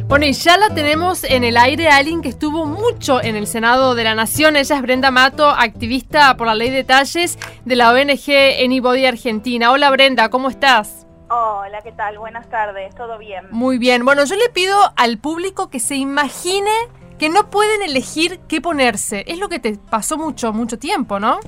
Bueno, 0.08 0.26
y 0.26 0.32
ya 0.32 0.56
la 0.56 0.74
tenemos 0.74 1.22
en 1.22 1.44
el 1.44 1.56
aire 1.56 1.90
alguien 1.90 2.22
que 2.22 2.28
estuvo 2.28 2.66
mucho 2.66 3.22
en 3.22 3.36
el 3.36 3.46
Senado 3.46 3.94
de 3.94 4.02
la 4.02 4.16
Nación. 4.16 4.56
Ella 4.56 4.74
es 4.74 4.82
Brenda 4.82 5.12
Mato, 5.12 5.48
activista 5.48 6.36
por 6.36 6.48
la 6.48 6.56
ley 6.56 6.70
de 6.70 6.82
talles 6.82 7.38
de 7.64 7.76
la 7.76 7.92
ONG 7.92 8.64
Anybody 8.64 9.06
Argentina. 9.06 9.70
Hola 9.70 9.92
Brenda, 9.92 10.28
¿cómo 10.28 10.48
estás? 10.48 11.06
Hola, 11.30 11.82
¿qué 11.82 11.92
tal? 11.92 12.18
Buenas 12.18 12.48
tardes, 12.48 12.92
¿todo 12.96 13.16
bien? 13.18 13.44
Muy 13.52 13.78
bien. 13.78 14.04
Bueno, 14.04 14.24
yo 14.24 14.34
le 14.34 14.48
pido 14.48 14.76
al 14.96 15.18
público 15.18 15.70
que 15.70 15.78
se 15.78 15.94
imagine 15.94 16.70
que 17.18 17.28
no 17.28 17.50
pueden 17.50 17.82
elegir 17.82 18.40
qué 18.48 18.60
ponerse. 18.60 19.24
Es 19.26 19.38
lo 19.38 19.48
que 19.48 19.58
te 19.58 19.76
pasó 19.90 20.16
mucho, 20.16 20.52
mucho 20.52 20.78
tiempo, 20.78 21.18
¿no? 21.18 21.40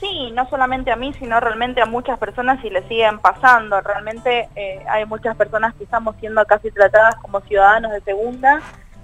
Sí, 0.00 0.30
no 0.32 0.48
solamente 0.48 0.92
a 0.92 0.96
mí, 0.96 1.12
sino 1.14 1.40
realmente 1.40 1.82
a 1.82 1.86
muchas 1.86 2.18
personas 2.18 2.64
y 2.64 2.70
le 2.70 2.86
siguen 2.86 3.18
pasando. 3.18 3.80
Realmente 3.80 4.48
eh, 4.54 4.84
hay 4.88 5.04
muchas 5.06 5.36
personas 5.36 5.74
que 5.74 5.84
estamos 5.84 6.14
siendo 6.20 6.44
casi 6.44 6.70
tratadas 6.70 7.16
como 7.16 7.40
ciudadanos 7.40 7.90
de 7.90 8.00
segunda, 8.02 8.60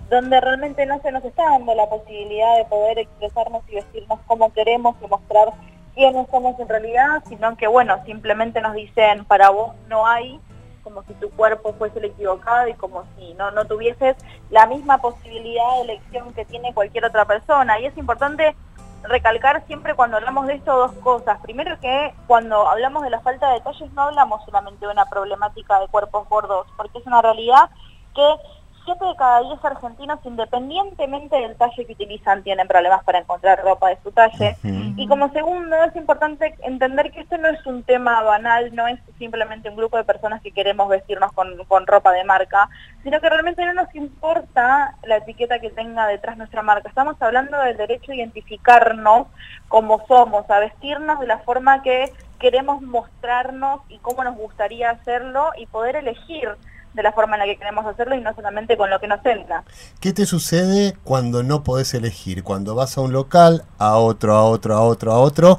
donde 0.08 0.40
realmente 0.40 0.86
no 0.86 1.00
se 1.00 1.10
nos 1.10 1.24
está 1.24 1.42
dando 1.50 1.74
la 1.74 1.88
posibilidad 1.88 2.56
de 2.58 2.64
poder 2.66 2.98
expresarnos 2.98 3.62
y 3.68 3.74
vestirnos 3.74 4.20
como 4.26 4.52
queremos 4.52 4.94
y 5.04 5.08
mostrar 5.08 5.48
quiénes 5.94 6.28
somos 6.30 6.58
en 6.60 6.68
realidad, 6.68 7.24
sino 7.28 7.56
que, 7.56 7.66
bueno, 7.66 8.00
simplemente 8.04 8.60
nos 8.60 8.74
dicen, 8.74 9.24
para 9.24 9.50
vos 9.50 9.74
no 9.88 10.06
hay, 10.06 10.38
como 10.84 11.02
si 11.04 11.14
tu 11.14 11.30
cuerpo 11.30 11.72
fuese 11.72 11.98
el 11.98 12.04
equivocado 12.04 12.68
y 12.68 12.74
como 12.74 13.04
si 13.16 13.34
no, 13.34 13.50
no 13.50 13.64
tuvieses 13.64 14.16
la 14.50 14.66
misma 14.66 14.98
posibilidad 14.98 15.76
de 15.76 15.82
elección 15.82 16.32
que 16.34 16.44
tiene 16.44 16.72
cualquier 16.74 17.06
otra 17.06 17.24
persona. 17.24 17.80
Y 17.80 17.86
es 17.86 17.98
importante 17.98 18.54
recalcar 19.02 19.66
siempre 19.66 19.94
cuando 19.94 20.16
hablamos 20.16 20.46
de 20.46 20.54
esto 20.54 20.76
dos 20.76 20.92
cosas. 21.02 21.40
Primero 21.40 21.78
que 21.80 22.14
cuando 22.26 22.68
hablamos 22.68 23.02
de 23.02 23.10
la 23.10 23.20
falta 23.20 23.48
de 23.48 23.54
detalles 23.54 23.92
no 23.92 24.02
hablamos 24.02 24.44
solamente 24.44 24.86
de 24.86 24.92
una 24.92 25.06
problemática 25.06 25.80
de 25.80 25.88
cuerpos 25.88 26.28
gordos, 26.28 26.66
porque 26.76 26.98
es 26.98 27.06
una 27.06 27.22
realidad 27.22 27.70
que 28.14 28.36
7 28.84 29.04
de 29.04 29.16
cada 29.16 29.42
10 29.42 29.64
argentinos, 29.64 30.18
independientemente 30.24 31.36
del 31.36 31.56
talle 31.56 31.86
que 31.86 31.92
utilizan, 31.92 32.42
tienen 32.42 32.68
problemas 32.68 33.02
para 33.04 33.18
encontrar 33.18 33.62
ropa 33.62 33.88
de 33.88 33.98
su 34.02 34.12
talle. 34.12 34.56
Y 34.96 35.06
como 35.08 35.30
segundo, 35.32 35.76
es 35.84 35.96
importante 35.96 36.54
entender 36.62 37.10
que 37.10 37.20
esto 37.20 37.38
no 37.38 37.48
es 37.48 37.64
un 37.66 37.82
tema 37.82 38.22
banal, 38.22 38.74
no 38.74 38.86
es 38.86 38.98
simplemente 39.18 39.68
un 39.68 39.76
grupo 39.76 39.96
de 39.96 40.04
personas 40.04 40.42
que 40.42 40.52
queremos 40.52 40.88
vestirnos 40.88 41.32
con, 41.32 41.56
con 41.64 41.86
ropa 41.86 42.12
de 42.12 42.24
marca, 42.24 42.68
sino 43.02 43.20
que 43.20 43.28
realmente 43.28 43.64
no 43.64 43.74
nos 43.74 43.94
importa 43.94 44.96
la 45.04 45.16
etiqueta 45.16 45.58
que 45.58 45.70
tenga 45.70 46.06
detrás 46.06 46.36
nuestra 46.36 46.62
marca. 46.62 46.88
Estamos 46.88 47.20
hablando 47.20 47.58
del 47.58 47.76
derecho 47.76 48.12
a 48.12 48.16
identificarnos 48.16 49.28
como 49.68 50.06
somos, 50.06 50.48
a 50.50 50.58
vestirnos 50.58 51.20
de 51.20 51.26
la 51.26 51.38
forma 51.38 51.82
que 51.82 52.12
queremos 52.38 52.82
mostrarnos 52.82 53.80
y 53.88 53.98
cómo 53.98 54.22
nos 54.22 54.36
gustaría 54.36 54.90
hacerlo 54.90 55.50
y 55.56 55.66
poder 55.66 55.96
elegir 55.96 56.50
de 56.94 57.02
la 57.02 57.12
forma 57.12 57.36
en 57.36 57.40
la 57.40 57.46
que 57.46 57.56
queremos 57.56 57.84
hacerlo 57.84 58.14
y 58.14 58.20
no 58.20 58.34
solamente 58.34 58.76
con 58.76 58.88
lo 58.88 59.00
que 59.00 59.08
nos 59.08 59.24
entra. 59.26 59.64
¿Qué 60.00 60.12
te 60.12 60.26
sucede 60.26 60.94
cuando 61.04 61.42
no 61.42 61.64
podés 61.64 61.92
elegir? 61.94 62.42
Cuando 62.42 62.74
vas 62.74 62.96
a 62.96 63.00
un 63.00 63.12
local, 63.12 63.64
a 63.78 63.96
otro, 63.96 64.34
a 64.34 64.44
otro, 64.44 64.74
a 64.74 64.82
otro, 64.82 65.12
a 65.12 65.18
otro, 65.18 65.58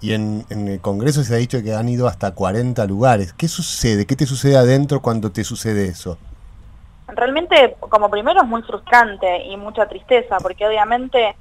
Y 0.00 0.12
en, 0.12 0.44
en, 0.50 0.68
el 0.68 0.80
Congreso 0.80 1.24
se 1.24 1.34
ha 1.34 1.38
dicho 1.38 1.62
que 1.62 1.74
han 1.74 1.88
ido 1.88 2.06
hasta 2.06 2.32
40 2.32 2.84
lugares. 2.86 3.32
¿Qué 3.32 3.48
sucede? 3.48 4.06
¿Qué 4.06 4.14
te 4.14 4.26
sucede 4.26 4.56
adentro 4.56 5.00
cuando 5.00 5.32
te 5.32 5.42
sucede 5.42 5.88
eso? 5.88 6.18
Realmente, 7.08 7.76
como 7.80 8.10
primero, 8.10 8.42
es 8.42 8.46
muy 8.46 8.62
frustrante 8.62 9.44
y 9.44 9.56
mucha 9.56 9.88
tristeza, 9.88 10.36
porque 10.38 10.66
obviamente 10.66 11.34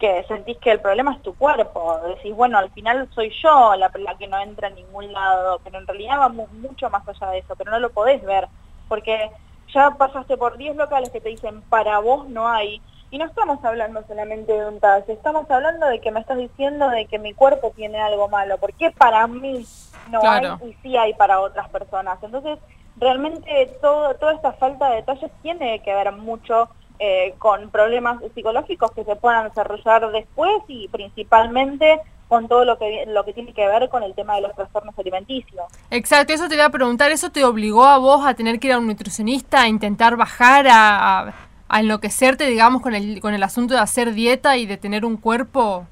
que 0.00 0.24
sentís 0.26 0.56
que 0.58 0.72
el 0.72 0.80
problema 0.80 1.12
es 1.12 1.22
tu 1.22 1.34
cuerpo. 1.34 2.00
Decís, 2.16 2.34
bueno, 2.34 2.58
al 2.58 2.70
final 2.70 3.08
soy 3.14 3.30
yo 3.42 3.76
la, 3.76 3.90
la 3.98 4.16
que 4.16 4.26
no 4.26 4.38
entra 4.40 4.68
en 4.68 4.76
ningún 4.76 5.12
lado, 5.12 5.60
pero 5.62 5.78
en 5.78 5.86
realidad 5.86 6.18
va 6.18 6.28
mucho 6.28 6.90
más 6.90 7.06
allá 7.06 7.30
de 7.30 7.38
eso, 7.38 7.54
pero 7.54 7.70
no 7.70 7.78
lo 7.78 7.90
podés 7.90 8.24
ver, 8.24 8.48
porque 8.90 9.30
ya 9.72 9.92
pasaste 9.92 10.36
por 10.36 10.58
10 10.58 10.76
locales 10.76 11.10
que 11.10 11.20
te 11.20 11.28
dicen, 11.28 11.62
para 11.62 12.00
vos 12.00 12.28
no 12.28 12.48
hay, 12.48 12.82
y 13.12 13.18
no 13.18 13.24
estamos 13.24 13.64
hablando 13.64 14.02
solamente 14.06 14.52
de 14.52 14.66
un 14.66 14.80
talle, 14.80 15.12
estamos 15.12 15.48
hablando 15.48 15.86
de 15.86 16.00
que 16.00 16.10
me 16.10 16.18
estás 16.18 16.38
diciendo 16.38 16.90
de 16.90 17.06
que 17.06 17.20
mi 17.20 17.32
cuerpo 17.32 17.72
tiene 17.74 18.00
algo 18.00 18.28
malo, 18.28 18.58
porque 18.58 18.90
para 18.90 19.26
mí 19.28 19.64
no 20.10 20.20
hay 20.24 20.46
y 20.66 20.74
sí 20.82 20.96
hay 20.96 21.14
para 21.14 21.40
otras 21.40 21.68
personas. 21.68 22.18
Entonces, 22.22 22.58
realmente 22.96 23.78
todo, 23.80 24.14
toda 24.14 24.34
esta 24.34 24.52
falta 24.54 24.90
de 24.90 24.96
detalles 24.96 25.30
tiene 25.40 25.80
que 25.82 25.94
ver 25.94 26.12
mucho 26.12 26.68
eh, 26.98 27.34
con 27.38 27.70
problemas 27.70 28.22
psicológicos 28.34 28.90
que 28.92 29.04
se 29.04 29.16
puedan 29.16 29.48
desarrollar 29.48 30.10
después 30.10 30.62
y 30.68 30.88
principalmente 30.88 32.00
con 32.30 32.46
todo 32.46 32.64
lo 32.64 32.78
que 32.78 33.04
lo 33.08 33.24
que 33.24 33.32
tiene 33.32 33.52
que 33.52 33.66
ver 33.66 33.88
con 33.88 34.04
el 34.04 34.14
tema 34.14 34.36
de 34.36 34.42
los 34.42 34.54
trastornos 34.54 34.96
alimenticios. 34.96 35.66
Exacto, 35.90 36.32
eso 36.32 36.48
te 36.48 36.54
voy 36.54 36.64
a 36.64 36.70
preguntar, 36.70 37.10
¿eso 37.10 37.30
te 37.30 37.44
obligó 37.44 37.84
a 37.84 37.98
vos 37.98 38.24
a 38.24 38.34
tener 38.34 38.60
que 38.60 38.68
ir 38.68 38.72
a 38.72 38.78
un 38.78 38.86
nutricionista, 38.86 39.62
a 39.62 39.68
intentar 39.68 40.16
bajar, 40.16 40.68
a, 40.70 41.34
a 41.68 41.80
enloquecerte, 41.80 42.46
digamos, 42.46 42.82
con 42.82 42.94
el, 42.94 43.20
con 43.20 43.34
el 43.34 43.42
asunto 43.42 43.74
de 43.74 43.80
hacer 43.80 44.12
dieta 44.12 44.56
y 44.56 44.64
de 44.64 44.76
tener 44.76 45.04
un 45.04 45.16
cuerpo 45.16 45.86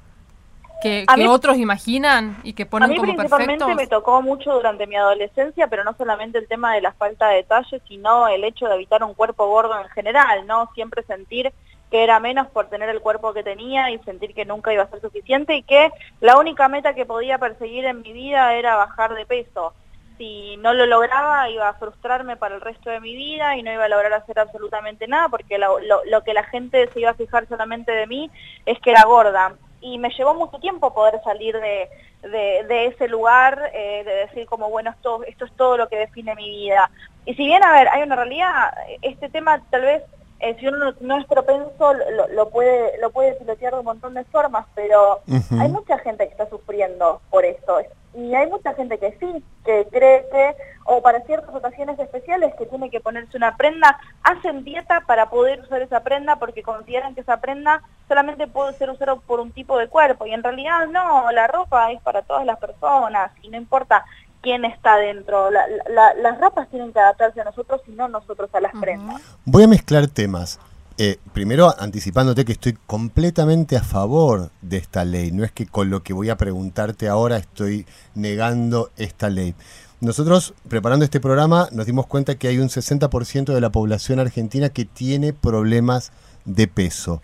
que, 0.81 1.05
otros 1.27 1.57
imaginan 1.57 2.37
y 2.43 2.53
que 2.53 2.65
ponen 2.65 2.95
como 2.95 3.01
perfecto? 3.01 3.35
A 3.35 3.39
mí 3.39 3.45
principalmente 3.45 3.83
me 3.83 3.87
tocó 3.87 4.21
mucho 4.21 4.53
durante 4.53 4.87
mi 4.87 4.95
adolescencia, 4.95 5.67
pero 5.67 5.83
no 5.83 5.93
solamente 5.97 6.37
el 6.37 6.47
tema 6.47 6.73
de 6.73 6.79
la 6.79 6.93
falta 6.93 7.27
de 7.27 7.35
detalle, 7.35 7.81
sino 7.87 8.29
el 8.29 8.45
hecho 8.45 8.67
de 8.67 8.75
evitar 8.75 9.03
un 9.03 9.13
cuerpo 9.13 9.47
gordo 9.47 9.77
en 9.77 9.89
general, 9.89 10.47
¿no? 10.47 10.69
Siempre 10.73 11.03
sentir 11.03 11.51
que 11.89 12.03
era 12.03 12.19
menos 12.19 12.47
por 12.47 12.69
tener 12.69 12.89
el 12.89 13.01
cuerpo 13.01 13.33
que 13.33 13.43
tenía 13.43 13.89
y 13.91 13.99
sentir 13.99 14.33
que 14.33 14.45
nunca 14.45 14.73
iba 14.73 14.83
a 14.83 14.89
ser 14.89 15.01
suficiente 15.01 15.55
y 15.55 15.63
que 15.63 15.91
la 16.21 16.37
única 16.37 16.67
meta 16.67 16.93
que 16.93 17.05
podía 17.05 17.37
perseguir 17.37 17.85
en 17.85 18.01
mi 18.01 18.13
vida 18.13 18.53
era 18.53 18.75
bajar 18.75 19.15
de 19.15 19.25
peso. 19.25 19.73
Si 20.17 20.57
no 20.57 20.73
lo 20.73 20.85
lograba 20.85 21.49
iba 21.49 21.69
a 21.69 21.73
frustrarme 21.73 22.35
para 22.35 22.55
el 22.55 22.61
resto 22.61 22.89
de 22.89 22.99
mi 22.99 23.15
vida 23.15 23.55
y 23.55 23.63
no 23.63 23.71
iba 23.71 23.85
a 23.85 23.89
lograr 23.89 24.13
hacer 24.13 24.37
absolutamente 24.37 25.07
nada 25.07 25.29
porque 25.29 25.57
lo, 25.57 26.23
que 26.23 26.33
la 26.33 26.43
gente 26.43 26.89
se 26.91 26.99
iba 26.99 27.11
a 27.11 27.15
fijar 27.15 27.47
solamente 27.47 27.91
de 27.91 28.05
mí 28.05 28.29
es 28.65 28.79
que 28.79 28.91
era 28.91 29.05
gorda 29.05 29.53
y 29.81 29.97
me 29.97 30.09
llevó 30.09 30.35
mucho 30.35 30.59
tiempo 30.59 30.93
poder 30.93 31.21
salir 31.23 31.57
de, 31.57 31.87
de, 32.21 32.85
ese 32.87 33.07
lugar, 33.07 33.71
eh, 33.73 34.03
de 34.03 34.11
decir 34.11 34.45
como, 34.45 34.69
bueno, 34.69 34.89
esto, 34.91 35.23
esto 35.23 35.45
es 35.45 35.53
todo 35.53 35.77
lo 35.77 35.87
que 35.87 35.95
define 35.95 36.35
mi 36.35 36.49
vida. 36.49 36.91
Y 37.25 37.33
si 37.35 37.45
bien, 37.45 37.63
a 37.63 37.71
ver, 37.71 37.87
hay 37.87 38.03
una 38.03 38.17
realidad, 38.17 38.73
este 39.01 39.29
tema 39.29 39.61
tal 39.69 39.81
vez, 39.81 40.03
eh, 40.39 40.55
si 40.59 40.67
uno 40.67 40.93
no, 41.01 41.17
es 41.17 41.25
propenso, 41.25 41.93
lo, 41.93 42.27
lo, 42.29 42.49
puede 42.49 42.97
lo 42.99 43.11
puede 43.11 43.33
pilotear 43.33 43.73
de 43.73 43.79
un 43.79 43.85
montón 43.85 44.13
de 44.13 44.23
formas, 44.25 44.65
pero 44.73 45.19
hay 45.59 45.69
mucha 45.69 45.97
gente 45.99 46.25
que 46.25 46.31
está 46.31 46.49
sufriendo 46.49 47.21
por 47.29 47.43
esto. 47.43 47.79
Y 48.15 48.33
hay 48.33 48.47
mucha 48.47 48.73
gente 48.73 48.97
que 48.97 49.15
sí, 49.19 49.43
que 49.65 49.87
cree 49.91 50.25
que, 50.31 50.55
o 50.85 51.01
para 51.01 51.21
ciertas 51.21 51.53
ocasiones 51.53 51.99
especiales, 51.99 52.55
que 52.55 52.65
tiene 52.65 52.89
que 52.89 53.01
ponerse 53.01 53.37
una 53.37 53.55
prenda, 53.55 53.99
hacen 54.23 54.63
dieta 54.63 55.01
para 55.01 55.29
poder 55.29 55.61
usar 55.61 55.81
esa 55.81 56.01
prenda 56.01 56.37
porque 56.37 56.63
consideran 56.63 57.13
que 57.13 57.21
esa 57.21 57.41
prenda 57.41 57.83
solamente 58.07 58.47
puede 58.47 58.73
ser 58.73 58.89
usada 58.89 59.15
por 59.17 59.39
un 59.39 59.51
tipo 59.51 59.77
de 59.77 59.87
cuerpo. 59.87 60.25
Y 60.25 60.33
en 60.33 60.43
realidad 60.43 60.87
no, 60.87 61.31
la 61.31 61.47
ropa 61.47 61.91
es 61.91 62.01
para 62.01 62.21
todas 62.21 62.45
las 62.45 62.57
personas 62.57 63.31
y 63.43 63.49
no 63.49 63.57
importa 63.57 64.05
quién 64.41 64.65
está 64.65 64.97
dentro. 64.97 65.49
las 65.51 66.39
ropas 66.39 66.69
tienen 66.69 66.93
que 66.93 66.99
adaptarse 66.99 67.41
a 67.41 67.45
nosotros 67.45 67.81
y 67.87 67.91
no 67.91 68.07
nosotros 68.07 68.49
a 68.53 68.61
las 68.61 68.73
prendas. 68.79 69.21
Voy 69.45 69.63
a 69.63 69.67
mezclar 69.67 70.07
temas. 70.07 70.59
Eh, 71.01 71.17
primero, 71.31 71.73
anticipándote 71.79 72.43
que 72.43 72.51
estoy 72.51 72.77
completamente 72.85 73.77
a 73.77 73.83
favor 73.83 74.49
de 74.61 74.75
esta 74.77 75.05
ley. 75.05 75.31
No 75.31 75.45
es 75.45 75.51
que 75.53 75.65
con 75.65 75.89
lo 75.89 76.03
que 76.03 76.11
voy 76.11 76.29
a 76.29 76.35
preguntarte 76.35 77.07
ahora 77.07 77.37
estoy 77.37 77.85
negando 78.15 78.91
esta 78.97 79.29
ley. 79.29 79.55
Nosotros, 80.01 80.53
preparando 80.67 81.05
este 81.05 81.21
programa, 81.21 81.69
nos 81.71 81.85
dimos 81.85 82.05
cuenta 82.05 82.35
que 82.35 82.49
hay 82.49 82.57
un 82.59 82.67
60% 82.67 83.53
de 83.53 83.61
la 83.61 83.69
población 83.69 84.19
argentina 84.19 84.69
que 84.69 84.83
tiene 84.85 85.31
problemas 85.31 86.11
de 86.43 86.67
peso. 86.67 87.21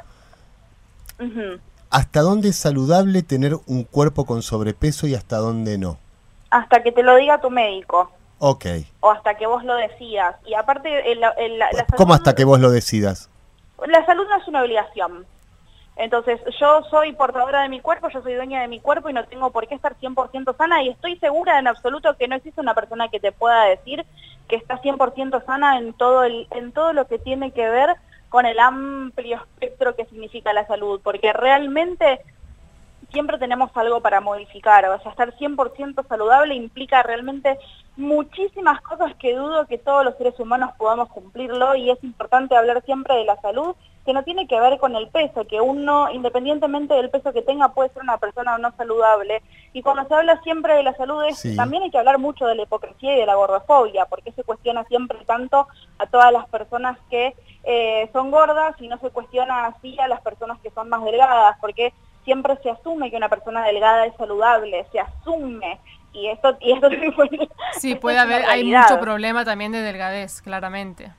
¿Hasta 1.89 2.21
dónde 2.21 2.49
es 2.49 2.56
saludable 2.56 3.23
tener 3.23 3.58
un 3.65 3.84
cuerpo 3.84 4.25
con 4.25 4.41
sobrepeso 4.41 5.08
y 5.08 5.15
hasta 5.15 5.38
dónde 5.38 5.78
no? 5.78 5.97
Hasta 6.49 6.84
que 6.84 6.91
te 6.91 7.03
lo 7.03 7.15
diga 7.15 7.41
tu 7.41 7.49
médico. 7.49 8.12
Ok. 8.39 8.65
O 8.99 9.12
hasta 9.12 9.36
que 9.36 9.47
vos 9.47 9.63
lo 9.63 9.75
decidas. 9.75 10.36
Y 10.45 10.53
aparte, 10.53 11.12
el, 11.12 11.21
¿cómo 11.97 12.13
hasta 12.13 12.36
que 12.36 12.45
vos 12.45 12.60
lo 12.60 12.69
decidas? 12.71 13.29
la 13.88 14.05
salud 14.05 14.25
no 14.27 14.38
es 14.38 14.47
una 14.47 14.62
obligación. 14.62 15.25
Entonces, 15.97 16.41
yo 16.60 16.84
soy 16.89 17.13
portadora 17.13 17.62
de 17.62 17.69
mi 17.69 17.79
cuerpo, 17.79 18.10
yo 18.10 18.21
soy 18.21 18.34
dueña 18.34 18.62
de 18.62 18.67
mi 18.67 18.81
cuerpo 18.81 19.10
y 19.10 19.13
no 19.13 19.25
tengo 19.25 19.51
por 19.51 19.67
qué 19.67 19.75
estar 19.75 19.95
100% 19.97 20.58
sana 20.58 20.84
y 20.84 20.89
estoy 20.89 21.17
segura 21.19 21.58
en 21.58 21.67
absoluto 21.67 22.17
que 22.17 22.27
no 22.27 22.36
existe 22.36 22.60
una 22.60 22.73
persona 22.73 23.08
que 23.08 23.21
te 23.21 23.31
pueda 23.31 23.63
decir 23.63 24.05
que 24.49 24.58
está 24.58 24.81
100% 24.81 25.45
sana 25.45 25.77
en 25.77 25.93
todo, 25.93 26.23
el, 26.23 26.47
en 26.51 26.73
todo 26.73 26.91
lo 26.91 27.08
que 27.08 27.17
tiene 27.17 27.51
que 27.51 27.69
ver 27.69 27.95
con 28.27 28.45
el 28.45 28.60
amplio 28.60 29.38
espectro 29.38 29.95
que 29.95 30.05
significa 30.05 30.51
la 30.51 30.67
salud, 30.67 30.99
porque 31.01 31.31
realmente 31.31 32.19
siempre 33.15 33.38
tenemos 33.38 33.71
algo 33.75 34.01
para 34.01 34.19
modificar, 34.19 34.84
o 34.89 34.99
sea, 34.99 35.12
estar 35.12 35.34
100% 35.38 36.06
saludable 36.06 36.54
implica 36.54 37.01
realmente 37.01 37.58
muchísimas 37.95 38.82
cosas 38.82 39.15
que 39.15 39.34
dudo 39.34 39.67
que 39.67 39.78
todos 39.78 40.04
los 40.04 40.17
seres 40.17 40.38
humanos 40.38 40.71
podamos 40.78 41.08
cumplirlo 41.08 41.75
y 41.78 41.91
es 41.91 42.04
importante 42.04 42.58
hablar 42.58 42.84
siempre 42.84 43.15
de 43.15 43.23
la 43.23 43.39
salud 43.39 43.73
que 44.06 44.12
no 44.12 44.23
tiene 44.23 44.47
que 44.47 44.60
ver 44.60 44.78
con 44.80 44.97
el 44.97 45.08
peso, 45.08 45.47
que 45.47 45.62
uno, 45.62 46.12
independientemente 46.12 46.93
del 46.93 47.10
peso 47.10 47.32
que 47.32 47.41
tenga, 47.41 47.69
puede 47.69 47.89
ser 47.91 48.04
una 48.04 48.17
persona 48.17 48.56
o 48.56 48.58
no 48.58 48.71
saludable. 48.75 49.41
Y 49.71 49.82
cuando 49.82 50.06
se 50.08 50.13
habla 50.13 50.39
siempre 50.43 50.75
de 50.75 50.84
la 50.84 50.93
salud, 50.95 51.23
también 51.56 51.84
hay 51.84 51.91
que 51.91 51.97
hablar 51.97 52.19
mucho 52.19 52.45
de 52.45 52.54
la 52.54 52.63
hipocresía 52.63 53.15
y 53.15 53.19
de 53.21 53.25
la 53.25 53.36
gordofobia, 53.36 54.06
porque 54.06 54.34
se 54.34 54.43
cuestiona 54.43 54.84
siempre 54.84 55.17
tanto 55.25 55.67
a 55.97 56.06
todas 56.06 56.32
las 56.32 56.47
personas 56.49 56.99
que 57.10 57.34
eh, 57.63 58.10
son 58.13 58.30
gordas 58.30 58.75
y 58.80 58.89
no 58.89 58.99
se 58.99 59.10
cuestiona 59.10 59.67
así 59.67 59.97
a 59.99 60.08
las 60.08 60.21
personas 60.21 60.60
que 60.60 60.69
son 60.69 60.89
más 60.89 61.04
delgadas, 61.04 61.58
porque 61.60 61.91
siempre 62.25 62.57
se 62.61 62.69
asume 62.69 63.09
que 63.09 63.17
una 63.17 63.29
persona 63.29 63.63
delgada 63.63 64.05
es 64.05 64.15
saludable, 64.17 64.85
se 64.91 64.99
asume 64.99 65.79
y 66.11 66.27
esto 66.27 66.57
y 66.59 66.71
esto 66.71 66.89
sí 67.77 67.95
puede 67.95 68.17
haber 68.17 68.45
hay 68.45 68.63
mucho 68.63 68.99
problema 68.99 69.45
también 69.45 69.71
de 69.71 69.81
delgadez 69.81 70.41
claramente. 70.41 71.11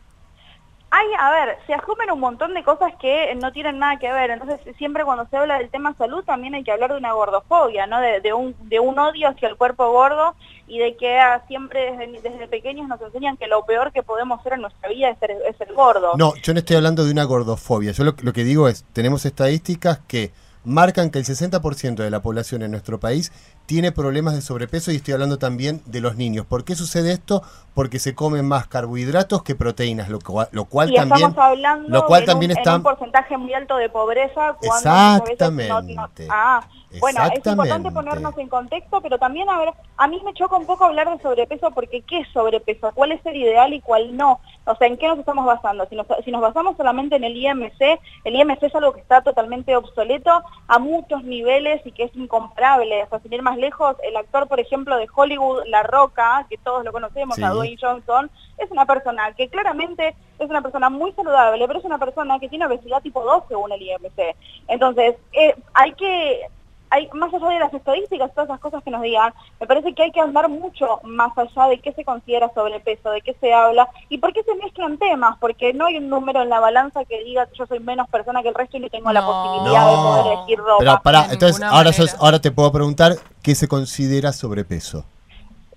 Hay 0.91 1.07
a 1.19 1.31
ver 1.31 1.59
se 1.67 1.75
asumen 1.75 2.11
un 2.11 2.21
montón 2.21 2.55
de 2.55 2.63
cosas 2.63 2.95
que 3.01 3.35
no 3.35 3.53
tienen 3.53 3.79
nada 3.79 3.99
que 3.99 4.11
ver 4.11 4.31
entonces 4.31 4.61
siempre 4.79 5.05
cuando 5.05 5.27
se 5.27 5.37
habla 5.37 5.59
del 5.59 5.69
tema 5.69 5.95
salud 5.95 6.25
también 6.25 6.55
hay 6.55 6.65
que 6.65 6.73
hablar 6.73 6.93
de 6.93 6.99
una 6.99 7.13
gordofobia 7.13 7.87
no 7.87 8.01
de, 8.01 8.33
un 8.33 8.55
de 8.69 8.81
un 8.81 8.99
odio 8.99 9.29
hacia 9.29 9.49
el 9.49 9.57
cuerpo 9.57 9.91
gordo 9.91 10.35
y 10.67 10.79
de 10.79 10.97
que 10.97 11.21
siempre 11.49 11.97
desde, 11.97 12.21
desde, 12.23 12.49
pequeños 12.49 12.89
nos 12.89 13.01
enseñan 13.01 13.37
que 13.37 13.47
lo 13.49 13.65
peor 13.67 13.93
que 13.93 14.03
podemos 14.03 14.41
hacer 14.41 14.55
en 14.55 14.63
nuestra 14.63 14.89
vida 14.89 15.11
es, 15.11 15.19
ser, 15.19 15.33
es 15.33 15.61
el 15.61 15.75
gordo. 15.75 16.13
No 16.17 16.35
yo 16.37 16.55
no 16.55 16.61
estoy 16.61 16.77
hablando 16.77 17.05
de 17.05 17.11
una 17.13 17.25
gordofobia 17.25 17.93
yo 17.93 18.05
lo, 18.05 18.15
lo 18.23 18.33
que 18.33 18.45
digo 18.45 18.69
es 18.69 18.85
tenemos 18.95 19.27
estadísticas 19.27 20.01
que 20.09 20.33
marcan 20.67 21.11
que 21.11 21.21
el 21.21 21.25
60% 21.25 21.95
de 21.95 22.11
la 22.11 22.21
población 22.21 22.63
en 22.63 22.73
nuestro 22.73 22.99
país 22.99 23.31
tiene 23.67 23.93
problemas 23.93 24.35
de 24.35 24.41
sobrepeso 24.41 24.93
y 24.93 24.97
estoy 24.97 25.15
hablando 25.15 25.39
también 25.39 25.83
de 25.87 26.01
los 26.01 26.17
niños. 26.17 26.47
¿Por 26.47 26.65
qué 26.65 26.75
sucede 26.75 27.13
esto? 27.13 27.43
Porque 27.75 27.99
se 27.99 28.15
comen 28.15 28.47
más 28.47 28.67
carbohidratos 28.69 29.43
que 29.43 29.55
proteínas, 29.55 30.09
lo, 30.09 30.21
cual, 30.21 30.49
lo 30.53 30.65
cual 30.65 30.95
también 30.95 31.35
hablando 31.37 31.89
lo 31.89 32.07
cual 32.07 32.25
también 32.25 32.53
un, 32.53 32.59
está 32.59 32.77
un 32.77 32.83
porcentaje 32.83 33.37
muy 33.37 33.53
alto 33.53 33.77
de 33.77 33.91
pobreza 33.91 34.57
Exactamente. 34.63 36.27
ah, 36.31 36.67
bueno, 37.01 37.21
es 37.25 37.47
importante 37.47 37.91
ponernos 37.91 38.39
en 38.39 38.49
contexto, 38.49 39.01
pero 39.01 39.19
también 39.19 39.49
a 39.51 39.59
ver, 39.59 39.71
a 39.97 40.09
mí 40.09 40.21
me 40.25 40.33
choca 40.33 40.57
un 40.57 40.67
poco 40.67 40.85
hablar 40.85 41.11
de 41.11 41.23
sobrepeso 41.23 41.71
porque 41.73 42.03
¿qué 42.03 42.21
es 42.21 42.29
sobrepeso? 42.33 42.93
¿Cuál 42.95 43.13
es 43.13 43.25
el 43.27 43.37
ideal 43.37 43.75
y 43.75 43.81
cuál 43.81 44.17
no? 44.17 44.41
O 44.65 44.75
sea, 44.77 44.89
¿en 44.89 44.97
qué 44.97 45.07
nos 45.07 45.19
estamos 45.19 45.45
basando? 45.47 45.87
Si 45.89 45.95
nos, 45.95 46.07
si 46.25 46.31
nos 46.31 46.41
basamos 46.41 46.77
solamente 46.77 47.17
en 47.17 47.25
el 47.25 47.37
IMC, 47.37 48.01
el 48.25 48.35
IMC 48.35 48.63
es 48.63 48.75
algo 48.75 48.93
que 48.93 49.01
está 49.01 49.23
totalmente 49.23 49.77
obsoleto 49.77 50.43
a 50.67 50.79
muchos 50.79 51.23
niveles 51.25 51.81
y 51.85 51.93
que 51.93 52.05
es 52.05 52.17
incomparable. 52.17 53.05
O 53.05 53.09
sea, 53.09 53.21
sin 53.21 53.33
ir 53.33 53.43
más 53.43 53.56
lejos, 53.57 53.97
el 54.03 54.17
actor, 54.17 54.47
por 54.49 54.61
ejemplo, 54.61 54.97
de 54.97 55.07
Hollywood, 55.15 55.63
La 55.67 55.83
Roca, 55.83 56.47
que 56.49 56.59
todos 56.59 56.85
lo 56.85 56.93
conocemos, 56.93 57.39
a 57.43 57.51
Dwayne 57.51 57.77
Johnson, 57.81 58.31
es 58.59 58.71
una 58.71 58.87
persona 58.87 59.33
que 59.33 59.49
claramente 59.49 60.15
es 60.39 60.49
una 60.51 60.63
persona 60.63 60.89
muy 60.91 61.13
saludable, 61.13 61.67
pero 61.67 61.79
es 61.79 61.85
una 61.85 61.99
persona 61.99 62.39
que 62.39 62.49
tiene 62.49 62.67
obesidad 62.67 63.03
tipo 63.03 63.23
2 63.23 63.45
según 63.49 63.73
el 63.73 63.83
IMC. 63.83 64.37
Entonces, 64.69 65.17
eh, 65.33 65.55
hay 65.75 65.93
que 65.95 66.41
hay, 66.89 67.09
más 67.15 67.35
allá 67.35 67.49
de 67.49 67.59
las 67.59 67.75
estadísticas, 67.75 68.33
todas 68.33 68.49
esas 68.49 68.61
cosas 68.61 68.81
que 68.85 68.93
nos 68.93 69.03
digan, 69.03 69.35
me 69.59 69.67
parece 69.67 69.93
que 69.93 70.05
hay 70.05 70.13
que 70.13 70.21
andar 70.21 70.49
mucho 70.49 71.01
más 71.03 71.37
allá 71.37 71.67
de 71.67 71.81
qué 71.81 71.93
se 71.93 72.05
considera 72.05 72.49
sobrepeso, 72.55 73.11
de 73.11 73.23
qué 73.23 73.35
se 73.41 73.53
habla 73.53 73.89
y 74.09 74.19
por 74.19 74.33
qué 74.33 74.45
se 74.45 74.55
mezclan 74.55 74.97
temas, 74.97 75.37
porque 75.41 75.75
no 75.75 75.87
hay 75.87 75.97
un 75.97 76.09
número 76.09 76.43
en 76.43 76.49
la 76.49 76.61
balanza 76.61 77.05
que 77.05 77.25
diga 77.25 77.45
que 77.47 77.57
yo 77.59 77.67
soy 77.67 77.81
menos 77.81 78.09
persona 78.09 78.41
que 78.41 78.51
el 78.51 78.55
resto 78.55 78.77
y 78.77 78.81
no 78.81 78.89
tengo 78.89 79.13
la 79.13 79.21
No. 79.21 79.27
posibilidad 79.27 79.85
de 79.91 79.97
poder 79.97 80.27
elegir 80.39 80.59
ropa. 80.61 80.77
Pero 80.79 81.01
pará, 81.03 81.27
entonces 81.33 81.57
sos- 81.97 82.17
ahora 82.21 82.39
te 82.41 82.53
puedo 82.53 82.71
preguntar 82.71 83.15
qué 83.47 83.55
se 83.55 83.69
considera 83.69 84.33
sobrepeso. 84.33 85.05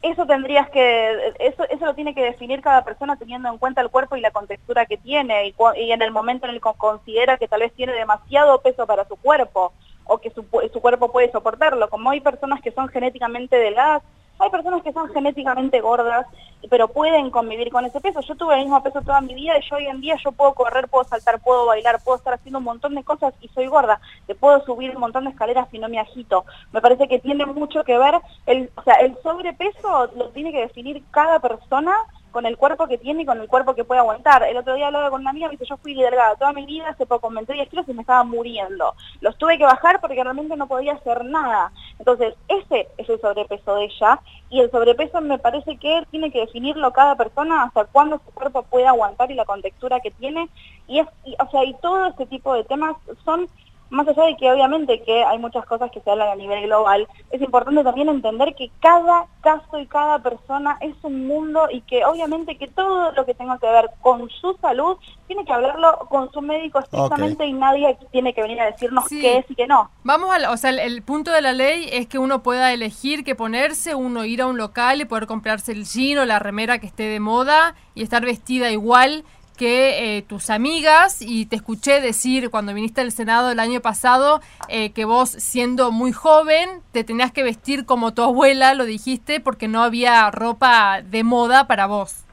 Eso 0.01 0.25
tendrías 0.25 0.67
que, 0.71 1.36
eso, 1.38 1.63
eso 1.69 1.86
lo 1.86 1.93
tiene 1.93 2.15
que 2.15 2.23
definir 2.23 2.62
cada 2.62 2.84
persona 2.84 3.15
teniendo 3.15 3.47
en 3.47 3.60
cuenta 3.60 3.79
el 3.82 3.91
cuerpo 3.91 4.15
y 4.15 4.21
la 4.21 4.32
contextura 4.32 4.88
que 4.88 4.97
tiene 4.97 5.49
y, 5.49 5.55
y 5.75 5.91
en 5.91 6.01
el 6.01 6.10
momento 6.10 6.47
en 6.47 6.55
el 6.55 6.62
que 6.62 6.69
considera 6.77 7.38
que 7.38 7.47
tal 7.47 7.60
vez 7.60 7.71
tiene 7.73 7.93
demasiado 7.93 8.60
peso 8.62 8.88
para 8.88 9.08
su 9.08 9.17
cuerpo 9.17 9.71
o 10.05 10.17
que 10.17 10.32
su, 10.32 10.43
su 10.73 10.82
cuerpo 10.82 11.12
puede 11.12 11.32
soportarlo. 11.32 11.91
Como 11.91 12.10
hay 12.10 12.21
personas 12.21 12.60
que 12.60 12.71
son 12.71 12.88
genéticamente 12.88 13.55
delgadas, 13.55 14.01
hay 14.39 14.49
personas 14.49 14.82
que 14.84 14.93
son 14.93 15.10
genéticamente 15.10 15.82
gordas, 15.82 16.25
pero 16.69 16.88
pueden 16.88 17.30
convivir 17.30 17.69
con 17.71 17.86
ese 17.86 18.02
peso. 18.02 18.21
Yo 18.21 18.36
tuve 18.36 18.56
el 18.56 18.62
mismo 18.62 18.82
peso 18.82 19.02
toda 19.02 19.21
mi 19.21 19.34
vida 19.34 19.58
y 19.58 19.69
yo 19.69 19.75
hoy 19.75 19.88
en 19.88 20.02
día 20.02 20.15
yo 20.23 20.32
puedo 20.32 20.54
correr, 20.54 20.88
puedo 20.88 21.04
saltar, 21.04 21.39
puedo 21.39 21.65
bailar, 21.65 22.02
puedo 22.04 22.17
estar 22.17 22.34
haciendo 22.34 22.60
un 22.60 22.65
montón 22.65 22.95
de 22.95 23.04
cosas 23.04 23.34
y 23.41 23.47
soy 23.49 23.67
gorda. 23.67 23.99
Te 24.28 24.36
puedo 24.36 24.63
subir 24.65 24.91
un 24.91 25.02
montón 25.02 25.25
de 25.25 25.32
escaleras 25.32 25.67
y 25.71 25.80
no 25.80 25.89
me 25.89 25.99
agito. 25.99 26.45
Me 26.71 26.82
parece 26.82 27.08
que 27.08 27.19
tiene 27.19 27.45
mucho 27.45 27.84
que 27.84 27.97
ver, 27.97 28.15
el, 28.45 28.71
o 28.75 28.84
sea, 28.84 28.95
el 28.95 29.17
sobrepeso 29.21 30.10
lo 30.15 30.30
tiene 30.30 30.52
que 30.52 30.62
definir 30.62 31.04
cada 31.12 31.39
persona 31.39 31.93
con 32.31 32.45
el 32.45 32.57
cuerpo 32.57 32.87
que 32.87 32.97
tiene 32.97 33.23
y 33.23 33.25
con 33.25 33.39
el 33.39 33.47
cuerpo 33.47 33.75
que 33.75 33.83
puede 33.83 33.99
aguantar. 33.99 34.43
El 34.43 34.57
otro 34.57 34.75
día 34.75 34.87
hablaba 34.87 35.09
con 35.09 35.21
una 35.21 35.31
amiga, 35.31 35.47
me 35.47 35.53
dice, 35.53 35.65
yo 35.65 35.77
fui 35.77 35.93
delgada 35.93 36.35
toda 36.35 36.53
mi 36.53 36.65
vida, 36.65 36.89
hace 36.89 37.05
poco 37.05 37.27
aumenté 37.27 37.53
10 37.53 37.69
kilos 37.69 37.85
y 37.87 37.93
me 37.93 38.01
estaba 38.01 38.23
muriendo. 38.23 38.93
Los 39.21 39.37
tuve 39.37 39.57
que 39.57 39.65
bajar 39.65 39.99
porque 40.01 40.23
realmente 40.23 40.55
no 40.55 40.67
podía 40.67 40.93
hacer 40.93 41.25
nada. 41.25 41.71
Entonces, 41.97 42.35
ese 42.47 42.87
es 42.97 43.09
el 43.09 43.19
sobrepeso 43.19 43.75
de 43.75 43.85
ella 43.85 44.19
y 44.49 44.59
el 44.61 44.71
sobrepeso 44.71 45.21
me 45.21 45.37
parece 45.39 45.77
que 45.77 46.05
tiene 46.11 46.31
que 46.31 46.41
definirlo 46.41 46.91
cada 46.91 47.15
persona 47.15 47.63
hasta 47.63 47.85
cuándo 47.85 48.19
su 48.25 48.31
cuerpo 48.31 48.63
puede 48.63 48.87
aguantar 48.87 49.29
y 49.31 49.35
la 49.35 49.45
contextura 49.45 49.99
que 49.99 50.11
tiene. 50.11 50.49
Y, 50.87 50.99
es, 50.99 51.07
y, 51.25 51.35
o 51.39 51.49
sea, 51.51 51.63
y 51.63 51.73
todo 51.75 52.07
este 52.07 52.25
tipo 52.25 52.53
de 52.53 52.63
temas 52.63 52.95
son 53.23 53.47
más 53.89 54.08
allá 54.08 54.23
de 54.23 54.38
que 54.38 54.52
obviamente 54.52 55.02
que 55.04 55.23
hay 55.23 55.39
muchas 55.39 55.65
cosas 55.65 55.91
que 55.91 55.99
se 56.02 56.10
hablan 56.12 56.30
a 56.30 56.36
nivel 56.36 56.63
global, 56.63 57.08
es 57.32 57.41
importante 57.41 57.84
también 57.84 58.10
entender 58.10 58.56
que 58.56 58.69
cada 58.80 59.25
caso 59.41 59.80
y 59.80 59.88
cada 59.88 60.19
persona 60.19 60.78
es 60.82 60.95
un 61.04 61.28
mundo 61.28 61.67
y 61.71 61.82
que 61.82 62.06
obviamente 62.06 62.58
que 62.58 62.67
todo 62.67 63.12
lo 63.13 63.25
que 63.25 63.34
tenga 63.34 63.58
que 63.58 63.67
ver 63.67 63.89
con 64.02 64.30
su 64.30 64.54
salud 64.62 64.97
tiene 65.28 65.45
que 65.45 65.54
hablarlo 65.54 66.08
con 66.10 66.32
su 66.32 66.41
médico 66.41 66.80
estrictamente 66.80 67.45
y 67.45 67.54
nadie 67.54 67.97
tiene 68.12 68.34
que 68.34 68.41
venir 68.41 68.60
a 68.62 68.65
decirnos 68.65 69.06
Sí. 69.08 69.21
qué 69.21 69.38
es 69.38 69.45
y 69.49 69.56
qué 69.56 69.67
no. 69.67 69.89
Vamos 70.04 70.30
al, 70.32 70.45
o 70.45 70.58
sea, 70.58 70.69
el, 70.71 70.80
el 70.80 71.02
punto 71.02 71.32
de 71.32 71.41
la 71.41 71.54
ley 71.54 71.88
es 71.91 72.08
que 72.08 72.19
uno 72.19 72.43
pueda 72.43 72.73
elegir 72.73 73.23
qué 73.23 73.36
ponerse, 73.36 73.95
uno 73.95 74.25
ir 74.25 74.41
a 74.41 74.47
un 74.47 74.58
local 74.58 75.02
y 75.02 75.06
poder 75.06 75.28
comprarse 75.28 75.71
el 75.71 75.86
jean 75.86 76.19
o 76.19 76.25
la 76.25 76.39
remera 76.39 76.80
que 76.80 76.88
esté 76.88 77.04
de 77.04 77.19
moda 77.19 77.75
y 77.95 78.04
estar 78.04 78.23
vestida 78.23 78.71
igual 78.71 79.23
que 79.59 80.17
eh, 80.17 80.21
tus 80.21 80.49
amigas 80.49 81.21
y 81.21 81.45
te 81.45 81.57
escuché 81.57 81.99
decir 81.99 82.49
cuando 82.49 82.73
viniste 82.73 83.01
al 83.01 83.11
Senado 83.11 83.51
el 83.51 83.59
año 83.59 83.81
pasado 83.81 84.39
eh, 84.69 84.91
que 84.91 85.03
vos 85.03 85.31
siendo 85.31 85.91
muy 85.91 86.13
joven 86.13 86.69
te 86.93 87.03
tenías 87.03 87.33
que 87.33 87.43
vestir 87.43 87.85
como 87.85 88.13
tu 88.13 88.21
abuela, 88.21 88.73
lo 88.73 88.85
dijiste, 88.85 89.41
porque 89.41 89.67
no 89.67 89.83
había 89.83 90.31
ropa 90.31 91.01
de 91.01 91.25
moda 91.25 91.67
para 91.67 91.87
vos. 91.87 92.23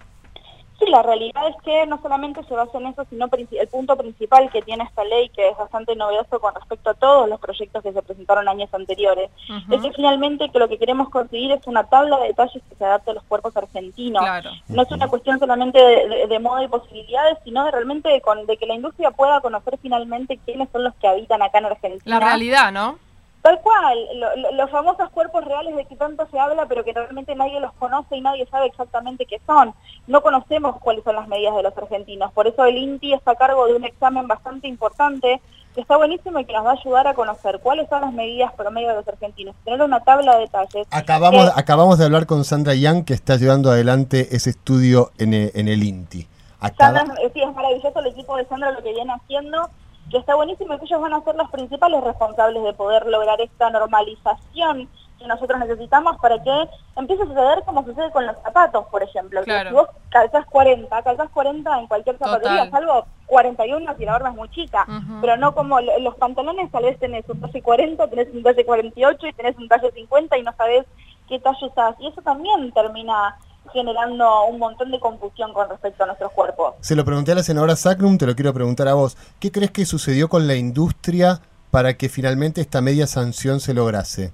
Sí, 0.79 0.85
la 0.91 1.03
realidad 1.03 1.49
es 1.49 1.57
que 1.65 1.87
no 1.87 1.99
solamente 2.03 2.45
se 2.45 2.55
basa 2.55 2.77
en 2.77 2.89
eso, 2.89 3.05
sino 3.09 3.29
el 3.33 3.69
punto 3.69 3.97
principal 3.97 4.51
que 4.51 4.61
tiene 4.61 4.85
esta 4.85 5.05
ley, 5.05 5.31
que 5.31 5.49
es 5.49 5.57
bastante 5.57 5.97
novedoso 5.97 6.39
con 6.39 6.55
respecto 6.55 6.91
a 6.91 6.95
todos 6.95 7.27
los 7.31 7.41
proyectos 7.41 7.83
que 7.83 7.93
se 7.95 8.03
presentaron 8.03 8.47
años 8.47 8.69
anteriores, 8.75 9.31
es 9.71 9.81
que 9.81 9.93
finalmente 9.93 10.51
que 10.51 10.59
lo 10.59 10.69
que 10.69 10.79
queremos 10.79 11.09
conseguir 11.09 11.51
es 11.53 11.67
una 11.67 11.85
tabla 11.85 12.19
de 12.19 12.27
detalles 12.29 12.63
que 12.69 12.75
se 12.75 12.85
adapte 12.85 13.11
a 13.11 13.15
los 13.15 13.23
cuerpos 13.25 13.57
argentinos. 13.57 14.23
Claro. 14.23 14.51
No 14.69 14.83
es 14.83 14.91
una 14.93 15.09
cuestión 15.09 15.39
solamente 15.39 15.83
de, 15.83 16.09
de- 16.09 16.27
de 16.27 16.39
moda 16.41 16.63
y 16.63 16.69
posibilidades, 16.69 17.39
sino 17.45 17.65
de 17.65 17.71
realmente 17.71 18.11
de, 18.11 18.21
con- 18.21 18.45
de 18.45 18.57
que 18.59 18.67
la 18.67 18.75
industria 18.75 19.11
pueda 19.13 19.41
conocer 19.41 19.79
finalmente 19.81 20.39
quiénes 20.45 20.69
son 20.73 20.85
los 20.85 20.95
que 20.97 21.09
habitan 21.09 21.41
acá 21.41 21.59
en 21.59 21.67
Argentina. 21.67 22.19
La 22.19 22.21
realidad, 22.25 22.71
¿no? 22.71 22.99
Tal 23.47 23.61
cual, 23.61 23.97
lo- 24.17 24.37
lo- 24.37 24.53
los 24.53 24.71
famosos 24.73 25.09
cuerpos 25.11 25.45
reales 25.45 25.77
de 25.77 25.85
que 25.85 25.95
tanto 25.95 26.27
se 26.33 26.39
habla, 26.39 26.67
pero 26.67 26.83
que 26.83 26.93
realmente 26.93 27.33
nadie 27.37 27.61
los 27.61 27.73
conoce 27.75 28.17
y 28.17 28.21
nadie 28.21 28.45
sabe 28.47 28.67
exactamente 28.67 29.25
qué 29.25 29.41
son. 29.47 29.73
No 30.09 30.21
conocemos 30.21 30.77
cuáles 30.81 31.05
son 31.05 31.15
las 31.15 31.29
medidas 31.29 31.55
de 31.55 31.63
los 31.63 31.77
argentinos. 31.79 32.33
Por 32.33 32.49
eso 32.49 32.65
el 32.65 32.77
INTI 32.77 33.13
está 33.15 33.31
a 33.33 33.35
cargo 33.37 33.67
de 33.67 33.75
un 33.75 33.85
examen 33.85 34.27
bastante 34.27 34.67
importante 34.67 35.41
que 35.77 35.81
está 35.81 35.97
buenísimo 35.97 36.41
y 36.41 36.45
que 36.45 36.53
nos 36.55 36.65
va 36.67 36.71
a 36.71 36.73
ayudar 36.75 37.07
a 37.07 37.15
conocer 37.15 37.61
cuáles 37.63 37.89
son 37.89 38.01
las 38.01 38.13
medidas 38.13 38.53
promedio 38.55 38.89
de 38.89 38.95
los 38.97 39.07
argentinos. 39.07 39.55
Tener 39.65 39.81
una 39.81 40.01
tabla 40.01 40.35
de 40.35 40.41
detalles. 40.41 40.89
Acabamos, 40.91 41.47
Eh, 41.47 41.53
acabamos 41.55 41.99
de 41.99 42.05
hablar 42.07 42.27
con 42.27 42.43
Sandra 42.45 42.75
Young, 42.75 43.05
que 43.05 43.15
está 43.15 43.37
llevando 43.37 43.71
adelante 43.71 44.35
ese 44.35 44.51
estudio 44.51 45.13
en, 45.19 45.35
e- 45.35 45.53
en 45.55 45.69
el 45.69 45.85
INTI. 45.85 46.27
Acaba- 46.59 46.99
Sandra, 46.99 47.17
sí, 47.33 47.43
es 47.43 47.55
maravilloso 47.55 48.01
el 48.01 48.07
equipo 48.07 48.37
de 48.39 48.45
Sandra 48.47 48.73
lo 48.73 48.83
que 48.83 48.93
viene 48.93 49.13
haciendo, 49.13 49.69
que 50.11 50.19
está 50.19 50.35
buenísimo 50.35 50.75
y 50.75 50.79
que 50.79 50.85
ellos 50.85 51.01
van 51.01 51.15
a 51.15 51.23
ser 51.23 51.35
los 51.35 51.51
principales 51.51 52.03
responsables 52.05 52.63
de 52.63 52.73
poder 52.75 53.07
lograr 53.07 53.41
esta 53.41 53.71
normalización 53.71 54.89
que 55.19 55.27
nosotros 55.27 55.59
necesitamos 55.59 56.19
para 56.19 56.43
que 56.43 56.69
empiece 56.97 57.23
a 57.23 57.27
suceder 57.27 57.63
como 57.65 57.83
sucede 57.85 58.11
con 58.11 58.27
los 58.27 58.37
zapatos, 58.43 58.87
por 58.89 59.03
ejemplo. 59.03 59.41
Que 59.41 59.47
Claro. 59.47 59.71
si 59.71 59.75
vos 59.75 59.89
calzás 60.11 60.45
40, 60.47 61.03
calzás 61.03 61.31
40 61.31 61.79
en 61.81 61.87
cualquier 61.87 62.19
zapatería, 62.19 62.65
Total. 62.67 62.71
salvo 62.71 63.07
41 63.27 63.95
si 63.97 64.05
la 64.05 64.15
horma 64.15 64.29
es 64.29 64.35
muy 64.37 64.49
chica, 64.51 64.87
pero 65.23 65.37
no 65.39 65.55
como 65.55 65.81
lo- 65.81 65.99
los 66.01 66.15
pantalones, 66.17 66.71
tal 66.71 66.85
vez 66.85 66.99
tenés 66.99 67.25
un 67.29 67.41
talle 67.41 67.63
40, 67.63 68.07
tenés 68.09 68.29
un 68.33 68.43
talle 68.43 68.65
48 68.65 69.27
y 69.27 69.33
tenés 69.33 69.57
un 69.57 69.69
talle 69.69 69.91
50 69.93 70.37
y 70.39 70.43
no 70.43 70.53
sabés 70.57 70.85
qué 71.29 71.41
talle 71.41 71.67
usás. 71.67 71.97
Y 71.99 72.09
eso 72.09 72.21
también 72.23 72.71
termina 72.73 73.37
generando 73.73 74.45
un 74.47 74.59
montón 74.59 74.91
de 74.91 75.01
confusión 75.01 75.53
con 75.53 75.69
respecto 75.69 76.05
a 76.05 76.07
nuestros 76.07 76.33
cuerpos. 76.33 76.75
Se 76.81 76.97
lo 76.97 77.05
pregunté 77.05 77.33
a 77.33 77.37
la 77.37 77.43
senadora 77.43 77.77
Sacrum, 77.77 78.19
te 78.19 78.27
lo 78.27 78.35
quiero 78.35 78.53
preguntar 78.53 78.89
a 78.89 78.95
vos. 78.95 79.17
¿Qué 79.41 79.51
crees 79.51 79.71
que 79.71 79.85
sucedió 79.85 80.29
con 80.29 80.47
la 80.47 80.55
industria 80.55 81.41
para 81.71 81.95
que 81.95 82.09
finalmente 82.09 82.61
esta 82.61 82.81
media 82.81 83.07
sanción 83.07 83.61
se 83.61 83.75
lograse? 83.75 84.33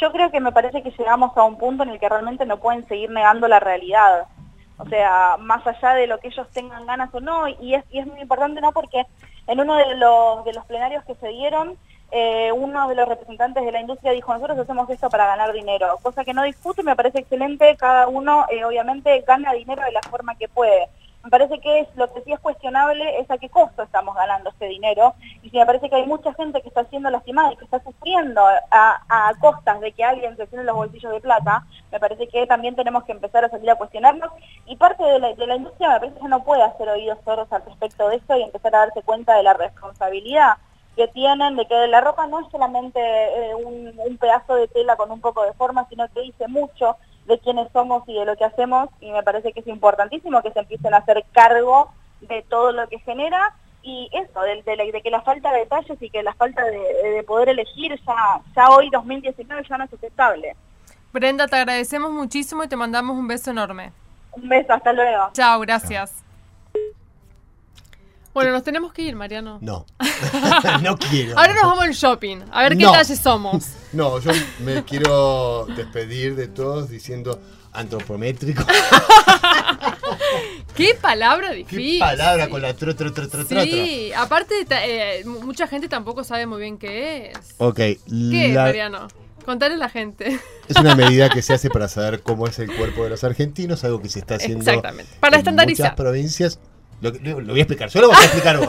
Yo 0.00 0.10
creo 0.10 0.30
que 0.30 0.40
me 0.40 0.52
parece 0.52 0.82
que 0.82 0.90
llegamos 0.90 1.36
a 1.36 1.44
un 1.44 1.58
punto 1.58 1.84
en 1.84 1.90
el 1.90 2.00
que 2.00 2.08
realmente 2.08 2.44
no 2.44 2.58
pueden 2.58 2.86
seguir 2.88 3.10
negando 3.10 3.46
la 3.46 3.60
realidad. 3.60 4.26
O 4.78 4.88
sea, 4.88 5.36
más 5.38 5.64
allá 5.66 5.94
de 5.94 6.08
lo 6.08 6.18
que 6.18 6.28
ellos 6.28 6.48
tengan 6.52 6.86
ganas 6.86 7.14
o 7.14 7.20
no, 7.20 7.46
y 7.46 7.74
es, 7.74 7.84
y 7.90 8.00
es 8.00 8.06
muy 8.06 8.20
importante, 8.20 8.60
¿no? 8.60 8.72
Porque 8.72 9.06
en 9.46 9.60
uno 9.60 9.76
de 9.76 9.94
los, 9.96 10.44
de 10.44 10.52
los 10.52 10.64
plenarios 10.66 11.04
que 11.04 11.14
se 11.14 11.28
dieron, 11.28 11.76
eh, 12.14 12.52
uno 12.52 12.88
de 12.88 12.94
los 12.94 13.08
representantes 13.08 13.64
de 13.64 13.72
la 13.72 13.80
industria 13.80 14.12
dijo, 14.12 14.34
nosotros 14.34 14.58
hacemos 14.58 14.88
esto 14.90 15.08
para 15.08 15.26
ganar 15.26 15.50
dinero, 15.52 15.98
cosa 16.02 16.24
que 16.24 16.34
no 16.34 16.42
discuto 16.42 16.82
y 16.82 16.84
me 16.84 16.94
parece 16.94 17.20
excelente, 17.20 17.74
cada 17.78 18.06
uno 18.06 18.44
eh, 18.50 18.64
obviamente 18.66 19.24
gana 19.26 19.54
dinero 19.54 19.82
de 19.82 19.92
la 19.92 20.02
forma 20.02 20.34
que 20.34 20.46
puede. 20.46 20.90
Me 21.24 21.30
parece 21.30 21.58
que 21.60 21.80
es 21.80 21.88
lo 21.96 22.12
que 22.12 22.20
sí 22.22 22.32
es 22.32 22.40
cuestionable 22.40 23.20
es 23.20 23.30
a 23.30 23.38
qué 23.38 23.48
costo 23.48 23.82
estamos 23.82 24.14
ganando 24.14 24.50
este 24.50 24.66
dinero. 24.66 25.14
Y 25.42 25.50
si 25.50 25.56
me 25.56 25.64
parece 25.64 25.88
que 25.88 25.94
hay 25.94 26.04
mucha 26.04 26.34
gente 26.34 26.60
que 26.60 26.68
está 26.68 26.84
siendo 26.86 27.10
lastimada 27.10 27.52
y 27.52 27.56
que 27.56 27.64
está 27.64 27.82
sufriendo 27.82 28.42
a, 28.70 29.32
costas 29.40 29.80
de 29.80 29.92
que 29.92 30.02
alguien 30.04 30.36
se 30.36 30.46
tiene 30.48 30.64
los 30.64 30.74
bolsillos 30.74 31.12
de 31.12 31.20
plata, 31.20 31.64
me 31.92 32.00
parece 32.00 32.28
que 32.28 32.44
también 32.46 32.74
tenemos 32.74 33.04
que 33.04 33.12
empezar 33.12 33.44
a 33.44 33.48
salir 33.48 33.70
a 33.70 33.76
cuestionarnos. 33.76 34.32
Y 34.66 34.76
parte 34.76 35.04
de 35.04 35.20
la, 35.20 35.32
de 35.32 35.46
la 35.46 35.56
industria 35.56 35.90
me 35.90 36.00
parece 36.00 36.18
que 36.18 36.28
no 36.28 36.42
puede 36.42 36.62
hacer 36.62 36.88
oídos 36.88 37.18
sordos 37.24 37.50
al 37.52 37.64
respecto 37.64 38.08
de 38.08 38.16
esto 38.16 38.36
y 38.36 38.42
empezar 38.42 38.74
a 38.74 38.80
darse 38.80 39.02
cuenta 39.02 39.36
de 39.36 39.44
la 39.44 39.54
responsabilidad 39.54 40.56
que 40.96 41.08
tienen, 41.08 41.56
de 41.56 41.66
que 41.66 41.86
la 41.88 42.00
ropa 42.00 42.26
no 42.26 42.40
es 42.40 42.46
solamente 42.50 43.00
eh, 43.00 43.54
un, 43.54 43.92
un 43.96 44.18
pedazo 44.18 44.54
de 44.56 44.68
tela 44.68 44.96
con 44.96 45.10
un 45.10 45.20
poco 45.20 45.42
de 45.44 45.52
forma, 45.54 45.86
sino 45.88 46.06
que 46.12 46.20
dice 46.20 46.48
mucho 46.48 46.96
de 47.26 47.38
quiénes 47.38 47.70
somos 47.72 48.02
y 48.08 48.14
de 48.14 48.24
lo 48.24 48.36
que 48.36 48.44
hacemos 48.44 48.88
y 49.00 49.10
me 49.10 49.22
parece 49.22 49.52
que 49.52 49.60
es 49.60 49.66
importantísimo 49.66 50.42
que 50.42 50.52
se 50.52 50.58
empiecen 50.60 50.92
a 50.92 50.98
hacer 50.98 51.24
cargo 51.32 51.92
de 52.20 52.42
todo 52.48 52.72
lo 52.72 52.88
que 52.88 52.98
genera 52.98 53.54
y 53.82 54.08
eso, 54.12 54.40
de, 54.40 54.62
de 54.62 55.02
que 55.02 55.10
la 55.10 55.22
falta 55.22 55.50
de 55.52 55.60
detalles 55.60 56.00
y 56.00 56.10
que 56.10 56.22
la 56.22 56.34
falta 56.34 56.64
de, 56.64 56.78
de 57.10 57.22
poder 57.24 57.48
elegir 57.48 57.98
ya, 58.06 58.40
ya 58.54 58.68
hoy 58.68 58.90
2019 58.90 59.64
ya 59.68 59.78
no 59.78 59.84
es 59.84 59.92
aceptable. 59.92 60.56
Brenda, 61.12 61.46
te 61.46 61.56
agradecemos 61.56 62.10
muchísimo 62.10 62.64
y 62.64 62.68
te 62.68 62.76
mandamos 62.76 63.16
un 63.16 63.26
beso 63.26 63.50
enorme. 63.50 63.92
Un 64.32 64.48
beso, 64.48 64.72
hasta 64.72 64.92
luego. 64.92 65.30
Chao, 65.32 65.60
gracias. 65.60 66.21
Bueno, 68.34 68.50
nos 68.52 68.64
tenemos 68.64 68.92
que 68.92 69.02
ir, 69.02 69.14
Mariano. 69.14 69.58
No. 69.60 69.84
no 70.82 70.96
quiero. 70.96 71.38
Ahora 71.38 71.52
nos 71.54 71.62
vamos 71.64 71.84
al 71.84 71.92
shopping, 71.92 72.38
a 72.50 72.62
ver 72.62 72.76
qué 72.76 72.84
No. 72.84 72.92
talles 72.92 73.18
somos. 73.18 73.64
No, 73.92 74.18
yo 74.20 74.30
me 74.60 74.82
quiero 74.84 75.66
despedir 75.76 76.34
de 76.34 76.48
todos 76.48 76.88
diciendo 76.88 77.38
antropométrico. 77.72 78.64
Qué 80.74 80.94
palabra 80.94 81.50
Qué 81.50 81.56
difícil. 81.56 81.98
palabra 81.98 82.48
con 82.48 82.62
la 82.62 82.74
tro, 82.74 82.96
tro, 82.96 83.12
tro, 83.12 83.28
tro, 83.28 83.44
tro, 83.44 83.46
tro. 83.46 83.62
Sí, 83.64 84.10
aparte 84.16 84.66
eh, 84.70 85.22
mu- 85.26 85.42
mucha 85.42 85.66
gente 85.66 85.88
tampoco 85.88 86.24
sabe 86.24 86.46
muy 86.46 86.60
bien 86.60 86.78
qué 86.78 87.32
es. 87.32 87.38
Ok, 87.58 87.76
¿Qué 87.76 87.98
es, 88.08 88.54
la- 88.54 88.62
Mariano? 88.62 89.08
Contale 89.44 89.74
a 89.74 89.78
la 89.78 89.88
gente. 89.90 90.40
es 90.68 90.76
una 90.76 90.94
medida 90.94 91.28
que 91.28 91.42
se 91.42 91.52
hace 91.52 91.68
para 91.68 91.88
saber 91.88 92.22
cómo 92.22 92.46
es 92.46 92.58
el 92.60 92.74
cuerpo 92.74 93.04
de 93.04 93.10
los 93.10 93.24
argentinos, 93.24 93.84
algo 93.84 94.00
que 94.00 94.08
se 94.08 94.20
está 94.20 94.36
haciendo 94.36 94.60
Exactamente, 94.60 95.10
para 95.20 95.36
en 95.36 95.40
estandarizar. 95.40 95.86
muchas 95.88 95.96
provincias. 95.96 96.58
Lo, 97.02 97.10
lo- 97.10 97.40
lo 97.40 97.52
voy 97.52 97.60
a 97.60 97.62
explicar, 97.64 97.88
yo 97.90 98.00
lo 98.02 98.08
voy 98.08 98.16
a 98.16 98.24
explicar 98.24 98.56
vos. 98.58 98.68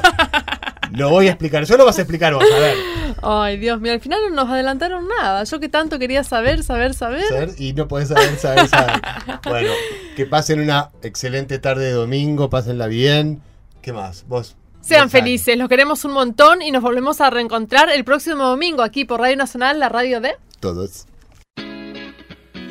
Lo 0.91 1.09
voy 1.09 1.27
a 1.27 1.31
explicar. 1.31 1.63
Yo 1.65 1.75
lo 1.77 1.85
vas 1.85 1.97
a 1.97 2.01
explicar 2.01 2.33
vos, 2.35 2.43
a 2.43 2.59
ver. 2.59 2.75
Ay, 3.23 3.57
Dios 3.57 3.79
mío, 3.81 3.93
al 3.93 3.99
final 3.99 4.19
no 4.29 4.43
nos 4.43 4.49
adelantaron 4.51 5.07
nada. 5.07 5.43
Yo 5.43 5.59
que 5.59 5.67
tanto 5.69 5.97
quería 5.97 6.23
saber, 6.23 6.61
saber, 6.63 6.93
saber. 6.93 7.23
Saber, 7.27 7.49
y 7.57 7.73
no 7.73 7.87
podés 7.87 8.09
saber, 8.09 8.37
saber, 8.37 8.67
saber. 8.67 9.01
Bueno, 9.45 9.71
que 10.15 10.25
pasen 10.27 10.59
una 10.59 10.91
excelente 11.01 11.57
tarde 11.57 11.85
de 11.85 11.91
domingo, 11.93 12.49
pásenla 12.51 12.85
bien. 12.87 13.41
¿Qué 13.81 13.91
más? 13.91 14.25
Vos. 14.27 14.55
Sean 14.81 15.09
felices, 15.09 15.57
los 15.57 15.67
queremos 15.69 16.03
un 16.05 16.11
montón 16.11 16.61
y 16.61 16.69
nos 16.69 16.83
volvemos 16.83 17.21
a 17.21 17.29
reencontrar 17.29 17.89
el 17.89 18.03
próximo 18.03 18.43
domingo 18.43 18.83
aquí 18.83 19.05
por 19.05 19.21
Radio 19.21 19.37
Nacional, 19.37 19.79
la 19.79 19.89
radio 19.89 20.19
de... 20.21 20.35
Todos. 20.59 21.05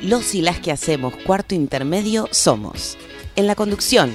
Los 0.03 0.35
y 0.35 0.42
las 0.42 0.59
que 0.61 0.72
hacemos 0.72 1.14
cuarto 1.25 1.55
intermedio 1.55 2.29
somos. 2.31 2.98
En 3.35 3.46
la 3.46 3.55
conducción, 3.55 4.14